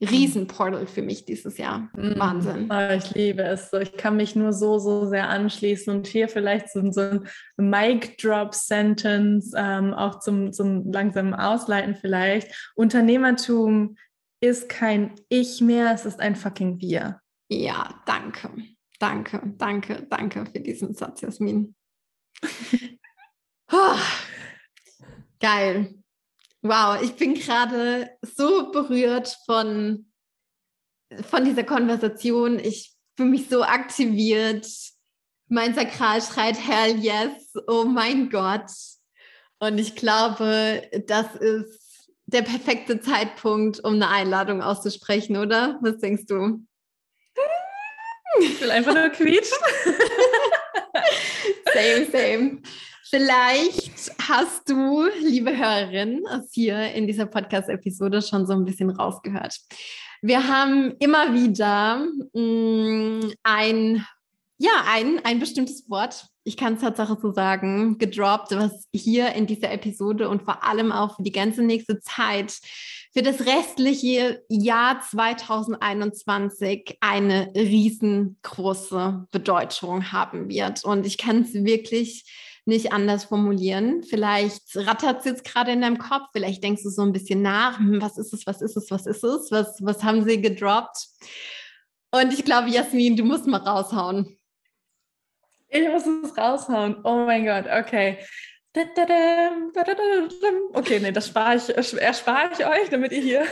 [0.00, 1.90] Riesenportal für mich dieses Jahr.
[1.96, 2.14] Mhm.
[2.18, 2.70] Wahnsinn.
[2.70, 3.72] Oh, ich liebe es.
[3.72, 9.52] Ich kann mich nur so, so sehr anschließen und hier vielleicht so, so ein Mic-Drop-Sentence
[9.56, 12.72] ähm, auch zum, zum langsamen Ausleiten vielleicht.
[12.76, 13.96] Unternehmertum
[14.40, 17.20] ist kein Ich mehr, es ist ein fucking Wir.
[17.48, 18.50] Ja, danke.
[18.98, 21.74] Danke, danke, danke für diesen Satz, Jasmin.
[23.72, 23.98] oh,
[25.40, 25.94] geil.
[26.62, 30.10] Wow, ich bin gerade so berührt von,
[31.22, 32.58] von dieser Konversation.
[32.58, 34.66] Ich fühle mich so aktiviert.
[35.48, 38.70] Mein Sakral schreit Hell yes, oh mein Gott.
[39.60, 45.78] Und ich glaube, das ist der perfekte Zeitpunkt, um eine Einladung auszusprechen, oder?
[45.82, 46.66] Was denkst du?
[48.40, 49.58] Ich will einfach nur quietschen.
[51.74, 52.62] same, same.
[53.10, 59.58] Vielleicht hast du, liebe Hörerin, hier in dieser Podcast-Episode schon so ein bisschen rausgehört.
[60.20, 64.06] Wir haben immer wieder mh, mm, ein,
[64.58, 69.46] ja, ein, ein bestimmtes Wort, ich kann es tatsächlich so sagen, gedroppt, was hier in
[69.46, 72.58] dieser Episode und vor allem auch für die ganze nächste Zeit
[73.12, 80.84] für das restliche Jahr 2021 eine riesengroße Bedeutung haben wird.
[80.84, 82.24] Und ich kann es wirklich
[82.68, 84.02] nicht anders formulieren.
[84.02, 87.78] Vielleicht rattert es jetzt gerade in deinem Kopf, vielleicht denkst du so ein bisschen nach,
[87.78, 91.08] hm, was ist es, was ist es, was ist es, was, was haben sie gedroppt?
[92.10, 94.38] Und ich glaube, Jasmin, du musst mal raushauen.
[95.68, 96.96] Ich muss es raushauen.
[97.04, 98.18] Oh mein Gott, okay.
[100.74, 101.68] Okay, nee, das spare ich,
[102.00, 103.44] erspare ich euch, damit ihr hier,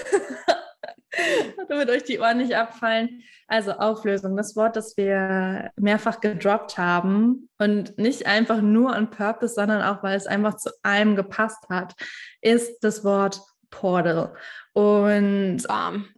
[1.68, 3.22] damit euch die Ohren nicht abfallen.
[3.48, 9.54] Also Auflösung, das Wort, das wir mehrfach gedroppt haben und nicht einfach nur on purpose,
[9.54, 11.94] sondern auch, weil es einfach zu allem gepasst hat,
[12.40, 13.40] ist das Wort
[13.70, 14.34] Portal.
[14.72, 16.08] Und Bam.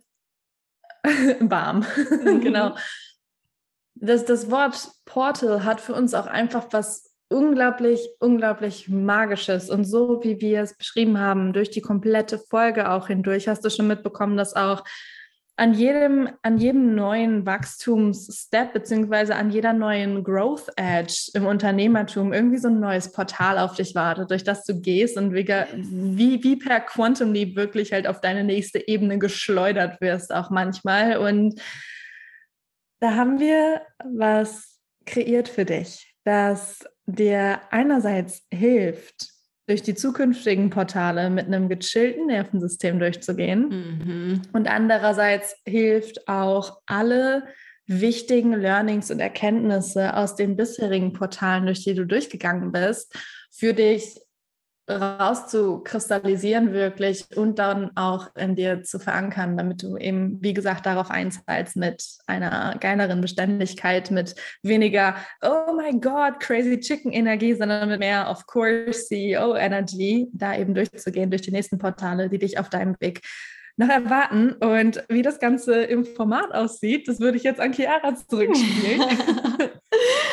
[1.40, 1.86] Bam,
[2.40, 2.76] genau.
[3.94, 9.70] Das, das Wort Portal hat für uns auch einfach was unglaublich, unglaublich magisches.
[9.70, 13.70] Und so wie wir es beschrieben haben, durch die komplette Folge auch hindurch, hast du
[13.70, 14.85] schon mitbekommen, dass auch
[15.59, 22.59] an jedem, an jedem neuen Wachstumsstep beziehungsweise an jeder neuen Growth Edge im Unternehmertum irgendwie
[22.59, 26.57] so ein neues Portal auf dich wartet, durch das du gehst und wie, wie, wie
[26.57, 31.18] per Quantum Leap wirklich halt auf deine nächste Ebene geschleudert wirst, auch manchmal.
[31.18, 31.61] Und
[33.01, 39.30] da haben wir was kreiert für dich, das dir einerseits hilft,
[39.66, 44.42] durch die zukünftigen Portale mit einem gechillten Nervensystem durchzugehen mhm.
[44.52, 47.44] und andererseits hilft auch alle
[47.86, 53.14] wichtigen Learnings und Erkenntnisse aus den bisherigen Portalen, durch die du durchgegangen bist,
[53.50, 54.20] für dich
[54.89, 61.11] rauszukristallisieren wirklich und dann auch in dir zu verankern, damit du eben, wie gesagt, darauf
[61.11, 68.01] einzahlst mit einer geileren Beständigkeit, mit weniger, oh my God, crazy chicken Energie, sondern mit
[68.01, 72.70] mehr, of course, CEO Energy, da eben durchzugehen durch die nächsten Portale, die dich auf
[72.70, 73.20] deinem Weg
[73.76, 74.53] noch erwarten.
[74.55, 79.03] Und wie das Ganze im Format aussieht, das würde ich jetzt an Chiara zurückspielen.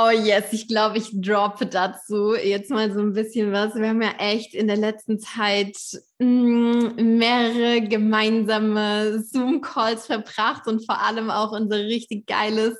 [0.00, 3.74] Oh yes, ich glaube, ich droppe dazu jetzt mal so ein bisschen was.
[3.74, 5.76] Wir haben ja echt in der letzten Zeit
[6.20, 12.76] mm, mehrere gemeinsame Zoom-Calls verbracht und vor allem auch unser richtig geiles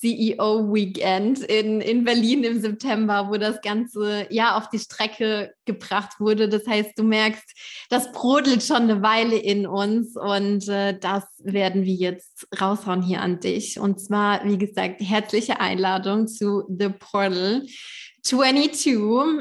[0.00, 6.48] CEO-Weekend in, in Berlin im September, wo das Ganze ja auf die Strecke gebracht wurde.
[6.48, 7.44] Das heißt, du merkst,
[7.90, 13.20] das brodelt schon eine Weile in uns und äh, das werden wir jetzt raushauen hier
[13.20, 13.78] an dich.
[13.78, 17.62] Und zwar, wie gesagt, herzliche Einladung zu The Portal.
[18.22, 18.94] 22.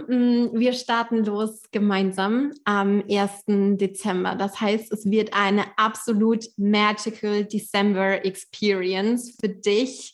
[0.08, 3.78] Mm, wir starten los gemeinsam am 1.
[3.78, 4.36] Dezember.
[4.36, 10.14] Das heißt, es wird eine absolut magical December Experience für dich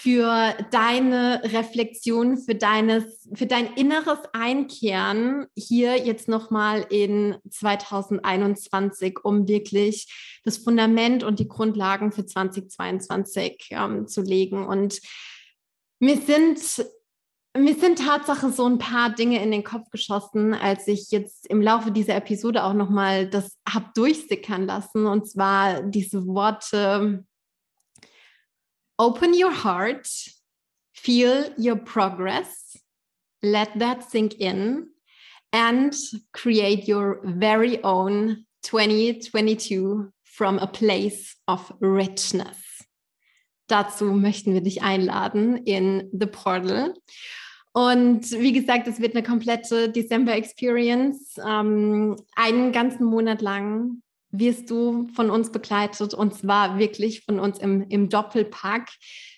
[0.00, 9.48] für deine Reflexion, für deines, für dein inneres Einkehren hier jetzt nochmal in 2021, um
[9.48, 14.64] wirklich das Fundament und die Grundlagen für 2022 ähm, zu legen.
[14.64, 15.00] Und
[15.98, 16.60] mir sind
[17.56, 21.60] mir sind Tatsache so ein paar Dinge in den Kopf geschossen, als ich jetzt im
[21.60, 25.06] Laufe dieser Episode auch nochmal das habe durchsickern lassen.
[25.06, 27.24] Und zwar diese Worte
[28.98, 30.08] Open your heart,
[30.92, 32.76] feel your progress,
[33.42, 34.88] let that sink in,
[35.52, 35.94] and
[36.32, 42.58] create your very own 2022 from a place of richness.
[43.68, 46.94] Dazu möchten wir dich einladen in The Portal.
[47.72, 54.70] Und wie gesagt, es wird eine komplette December Experience, ähm, einen ganzen Monat lang wirst
[54.70, 58.88] du von uns begleitet und zwar wirklich von uns im, im Doppelpack.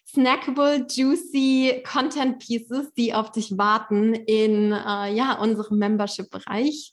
[0.08, 6.92] Snackable, juicy Content Pieces, die auf dich warten in äh, ja, unserem Membership-Bereich.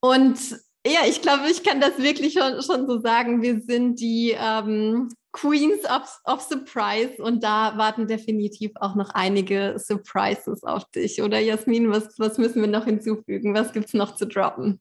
[0.00, 0.38] Und
[0.84, 3.42] ja, ich glaube, ich kann das wirklich schon, schon so sagen.
[3.42, 9.76] Wir sind die ähm, Queens of, of Surprise und da warten definitiv auch noch einige
[9.78, 11.22] Surprises auf dich.
[11.22, 13.54] Oder Jasmin, was, was müssen wir noch hinzufügen?
[13.54, 14.80] Was gibt es noch zu droppen?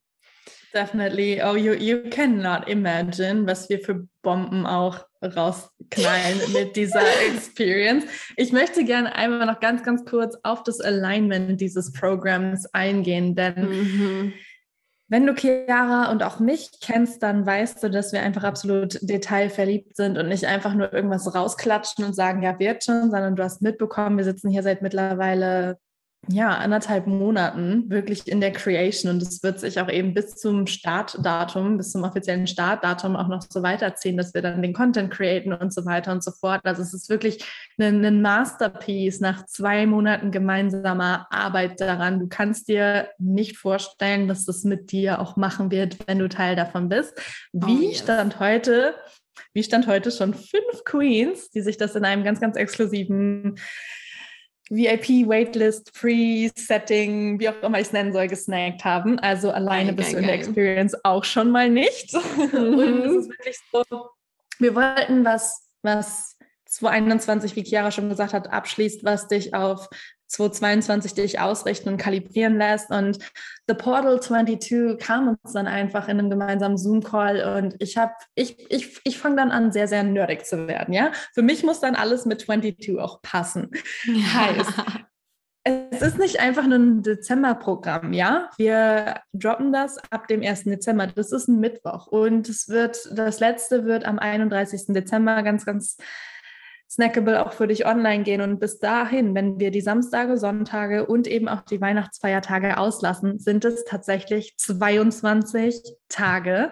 [0.74, 1.42] Definitely.
[1.42, 8.06] Oh, you, you cannot imagine, was wir für Bomben auch rausknallen mit dieser Experience.
[8.36, 13.70] Ich möchte gerne einmal noch ganz, ganz kurz auf das Alignment dieses Programms eingehen, denn
[13.70, 14.34] mhm.
[15.08, 19.96] wenn du Chiara und auch mich kennst, dann weißt du, dass wir einfach absolut detailverliebt
[19.96, 23.62] sind und nicht einfach nur irgendwas rausklatschen und sagen, ja, wird schon, sondern du hast
[23.62, 25.80] mitbekommen, wir sitzen hier seit mittlerweile
[26.30, 30.68] ja, anderthalb Monaten wirklich in der Creation und es wird sich auch eben bis zum
[30.68, 35.54] Startdatum, bis zum offiziellen Startdatum auch noch so weiterziehen, dass wir dann den Content createn
[35.54, 36.62] und so weiter und so fort.
[36.66, 37.46] Also es ist wirklich
[37.80, 42.20] ein, ein Masterpiece nach zwei Monaten gemeinsamer Arbeit daran.
[42.20, 46.58] Du kannst dir nicht vorstellen, dass das mit dir auch machen wird, wenn du Teil
[46.58, 47.14] davon bist.
[47.54, 48.00] Wie oh, yes.
[48.00, 48.96] stand heute
[49.54, 53.56] wie stand heute schon fünf Queens, die sich das in einem ganz, ganz exklusiven
[54.70, 59.20] VIP, Waitlist, Pre-Setting, wie auch immer ich es nennen soll, gesnackt haben.
[59.20, 62.14] Also alleine geil, bist du in der Experience auch schon mal nicht.
[62.54, 63.84] Und es ist wirklich so,
[64.60, 66.37] wir wollten was, was
[66.78, 69.90] 2021, wie Chiara schon gesagt hat, abschließt, was dich auf
[70.28, 72.92] 2022 dich ausrichten und kalibrieren lässt.
[72.92, 73.20] Und
[73.68, 78.70] The Portal 22 kam uns dann einfach in einem gemeinsamen Zoom-Call und ich habe, ich,
[78.70, 80.94] ich, ich fange dann an, sehr, sehr nerdig zu werden.
[80.94, 83.72] Ja, für mich muss dann alles mit 22 auch passen.
[84.06, 84.34] Ja.
[84.34, 84.74] Heißt,
[85.92, 88.50] es ist nicht einfach nur ein Dezemberprogramm, ja.
[88.58, 90.64] Wir droppen das ab dem 1.
[90.64, 91.08] Dezember.
[91.08, 94.88] Das ist ein Mittwoch und es wird, das letzte wird am 31.
[94.88, 95.98] Dezember ganz, ganz
[96.90, 98.42] Snackable auch für dich online gehen.
[98.42, 103.66] Und bis dahin, wenn wir die Samstage, Sonntage und eben auch die Weihnachtsfeiertage auslassen, sind
[103.66, 106.72] es tatsächlich 22 Tage,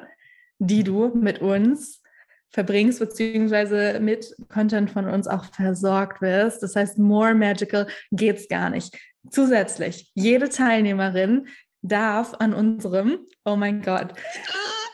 [0.59, 2.01] die du mit uns
[2.49, 6.63] verbringst, beziehungsweise mit Content von uns auch versorgt wirst.
[6.63, 8.97] Das heißt, more magical geht's gar nicht.
[9.29, 11.47] Zusätzlich, jede Teilnehmerin
[11.81, 14.13] darf an unserem, oh mein Gott,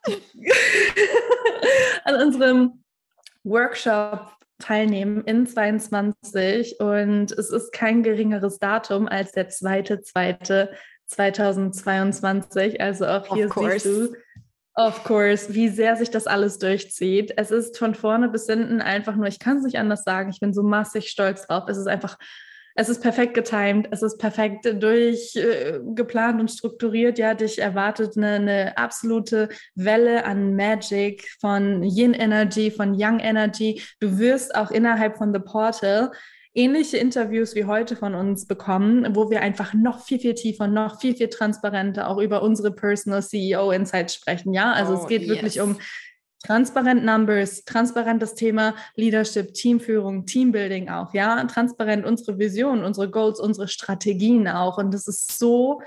[2.06, 2.84] an unserem
[3.44, 10.72] Workshop teilnehmen in 22 und es ist kein geringeres Datum als der zweite, zweite
[11.08, 12.80] 2022.
[12.80, 14.14] Also auch hier siehst du,
[14.76, 17.34] of course, wie sehr sich das alles durchzieht.
[17.36, 20.40] Es ist von vorne bis hinten einfach nur, ich kann es nicht anders sagen, ich
[20.40, 21.66] bin so massig stolz drauf.
[21.68, 22.18] Es ist einfach
[22.76, 27.18] es ist perfekt getimed, es ist perfekt durchgeplant äh, und strukturiert.
[27.18, 33.82] Ja, dich erwartet eine, eine, absolute Welle an Magic von Yin Energy, von Young Energy.
[34.00, 36.12] Du wirst auch innerhalb von The Portal
[36.54, 41.00] ähnliche Interviews wie heute von uns bekommen, wo wir einfach noch viel, viel tiefer, noch
[41.00, 44.54] viel, viel transparenter auch über unsere Personal CEO Insights sprechen.
[44.54, 45.30] Ja, also oh, es geht yes.
[45.30, 45.78] wirklich um
[46.46, 53.68] Transparent Numbers, transparentes Thema Leadership, Teamführung, Teambuilding auch, ja, transparent unsere Vision, unsere Goals, unsere
[53.68, 54.78] Strategien auch.
[54.78, 55.82] Und das ist so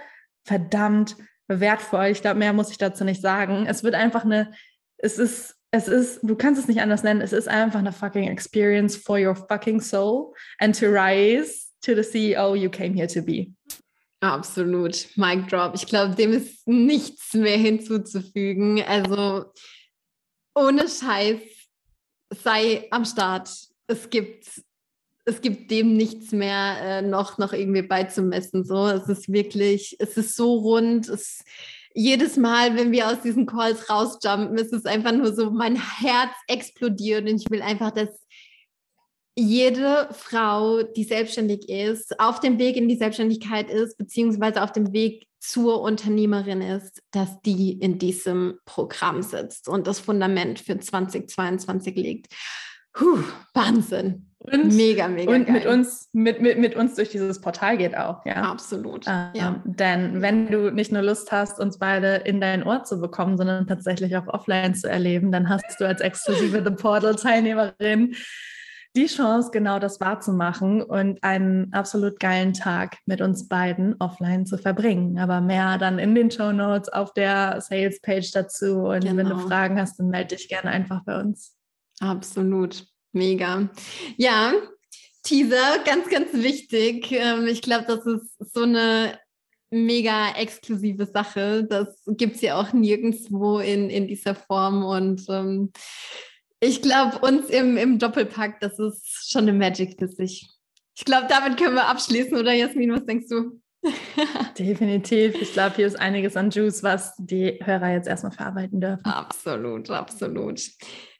[0.44, 1.16] verdammt
[1.48, 2.06] wertvoll.
[2.06, 3.66] Ich glaube, mehr muss ich dazu nicht sagen.
[3.66, 4.52] Es wird einfach eine,
[4.98, 8.28] es ist, es ist, du kannst es nicht anders nennen, es ist einfach eine fucking
[8.28, 13.20] experience for your fucking soul and to rise to the CEO you came here to
[13.20, 13.52] be.
[14.20, 15.06] Absolut.
[15.16, 15.74] Mic drop.
[15.74, 18.82] Ich glaube, dem ist nichts mehr hinzuzufügen.
[18.82, 19.44] Also,
[20.54, 21.40] ohne Scheiß,
[22.30, 23.50] sei am Start.
[23.86, 24.46] Es gibt,
[25.24, 28.64] es gibt dem nichts mehr äh, noch, noch irgendwie beizumessen.
[28.64, 31.08] So, es ist wirklich, es ist so rund.
[31.08, 31.44] Es,
[31.94, 36.32] jedes Mal, wenn wir aus diesen Calls rausjumpen, ist es einfach nur so, mein Herz
[36.48, 38.08] explodiert und ich will einfach, dass
[39.36, 44.92] jede Frau, die selbstständig ist, auf dem Weg in die Selbstständigkeit ist, beziehungsweise auf dem
[44.92, 51.94] Weg zur Unternehmerin ist, dass die in diesem Programm sitzt und das Fundament für 2022
[51.96, 52.34] legt.
[52.94, 53.18] Puh,
[53.52, 54.30] Wahnsinn.
[54.38, 55.32] Und, mega, mega.
[55.32, 55.54] Und geil.
[55.54, 58.36] mit uns, mit, mit, mit uns durch dieses Portal geht auch, ja.
[58.36, 59.06] Absolut.
[59.06, 59.62] Ähm, ja.
[59.64, 63.66] Denn wenn du nicht nur Lust hast, uns beide in dein Ohr zu bekommen, sondern
[63.66, 68.14] tatsächlich auch offline zu erleben, dann hast du als exklusive The Portal-Teilnehmerin
[68.96, 74.56] die Chance, genau das wahrzumachen und einen absolut geilen Tag mit uns beiden offline zu
[74.56, 75.18] verbringen.
[75.18, 78.86] Aber mehr dann in den Show Notes auf der Sales Page dazu.
[78.86, 79.16] Und genau.
[79.16, 79.48] wenn du genau.
[79.48, 81.56] Fragen hast, dann melde dich gerne einfach bei uns.
[82.00, 82.86] Absolut.
[83.12, 83.68] Mega.
[84.16, 84.52] Ja,
[85.22, 87.10] Teaser, ganz, ganz wichtig.
[87.10, 89.18] Ähm, ich glaube, das ist so eine
[89.70, 91.64] mega exklusive Sache.
[91.64, 94.84] Das gibt es ja auch nirgendwo in, in dieser Form.
[94.84, 95.72] Und ähm,
[96.64, 100.48] ich glaube, uns im, im Doppelpack, das ist schon eine Magic für sich.
[100.96, 103.60] Ich glaube, damit können wir abschließen, oder Jasmin, was denkst du?
[104.58, 105.34] Definitiv.
[105.40, 109.04] Ich glaube, hier ist einiges an Juice, was die Hörer jetzt erstmal verarbeiten dürfen.
[109.04, 110.62] Absolut, absolut.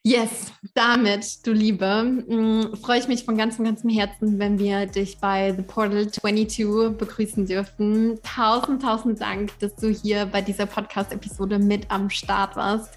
[0.03, 5.19] Yes, damit, du Liebe, mm, freue ich mich von ganzem, ganzem Herzen, wenn wir dich
[5.19, 8.19] bei The Portal 22 begrüßen dürfen.
[8.23, 12.95] Tausend, tausend Dank, dass du hier bei dieser Podcast-Episode mit am Start warst.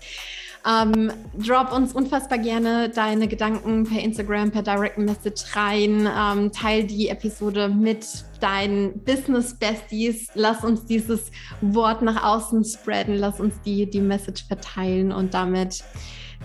[0.68, 6.10] Ähm, drop uns unfassbar gerne deine Gedanken per Instagram, per Direct Message rein.
[6.14, 8.06] Ähm, teil die Episode mit
[8.42, 10.28] deinen Business Besties.
[10.34, 13.16] Lass uns dieses Wort nach außen spreaden.
[13.16, 15.14] Lass uns die, die Message verteilen.
[15.14, 15.84] Und damit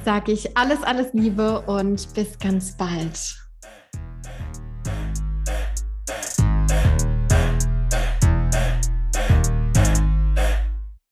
[0.04, 3.41] sage ich alles, alles Liebe und bis ganz bald.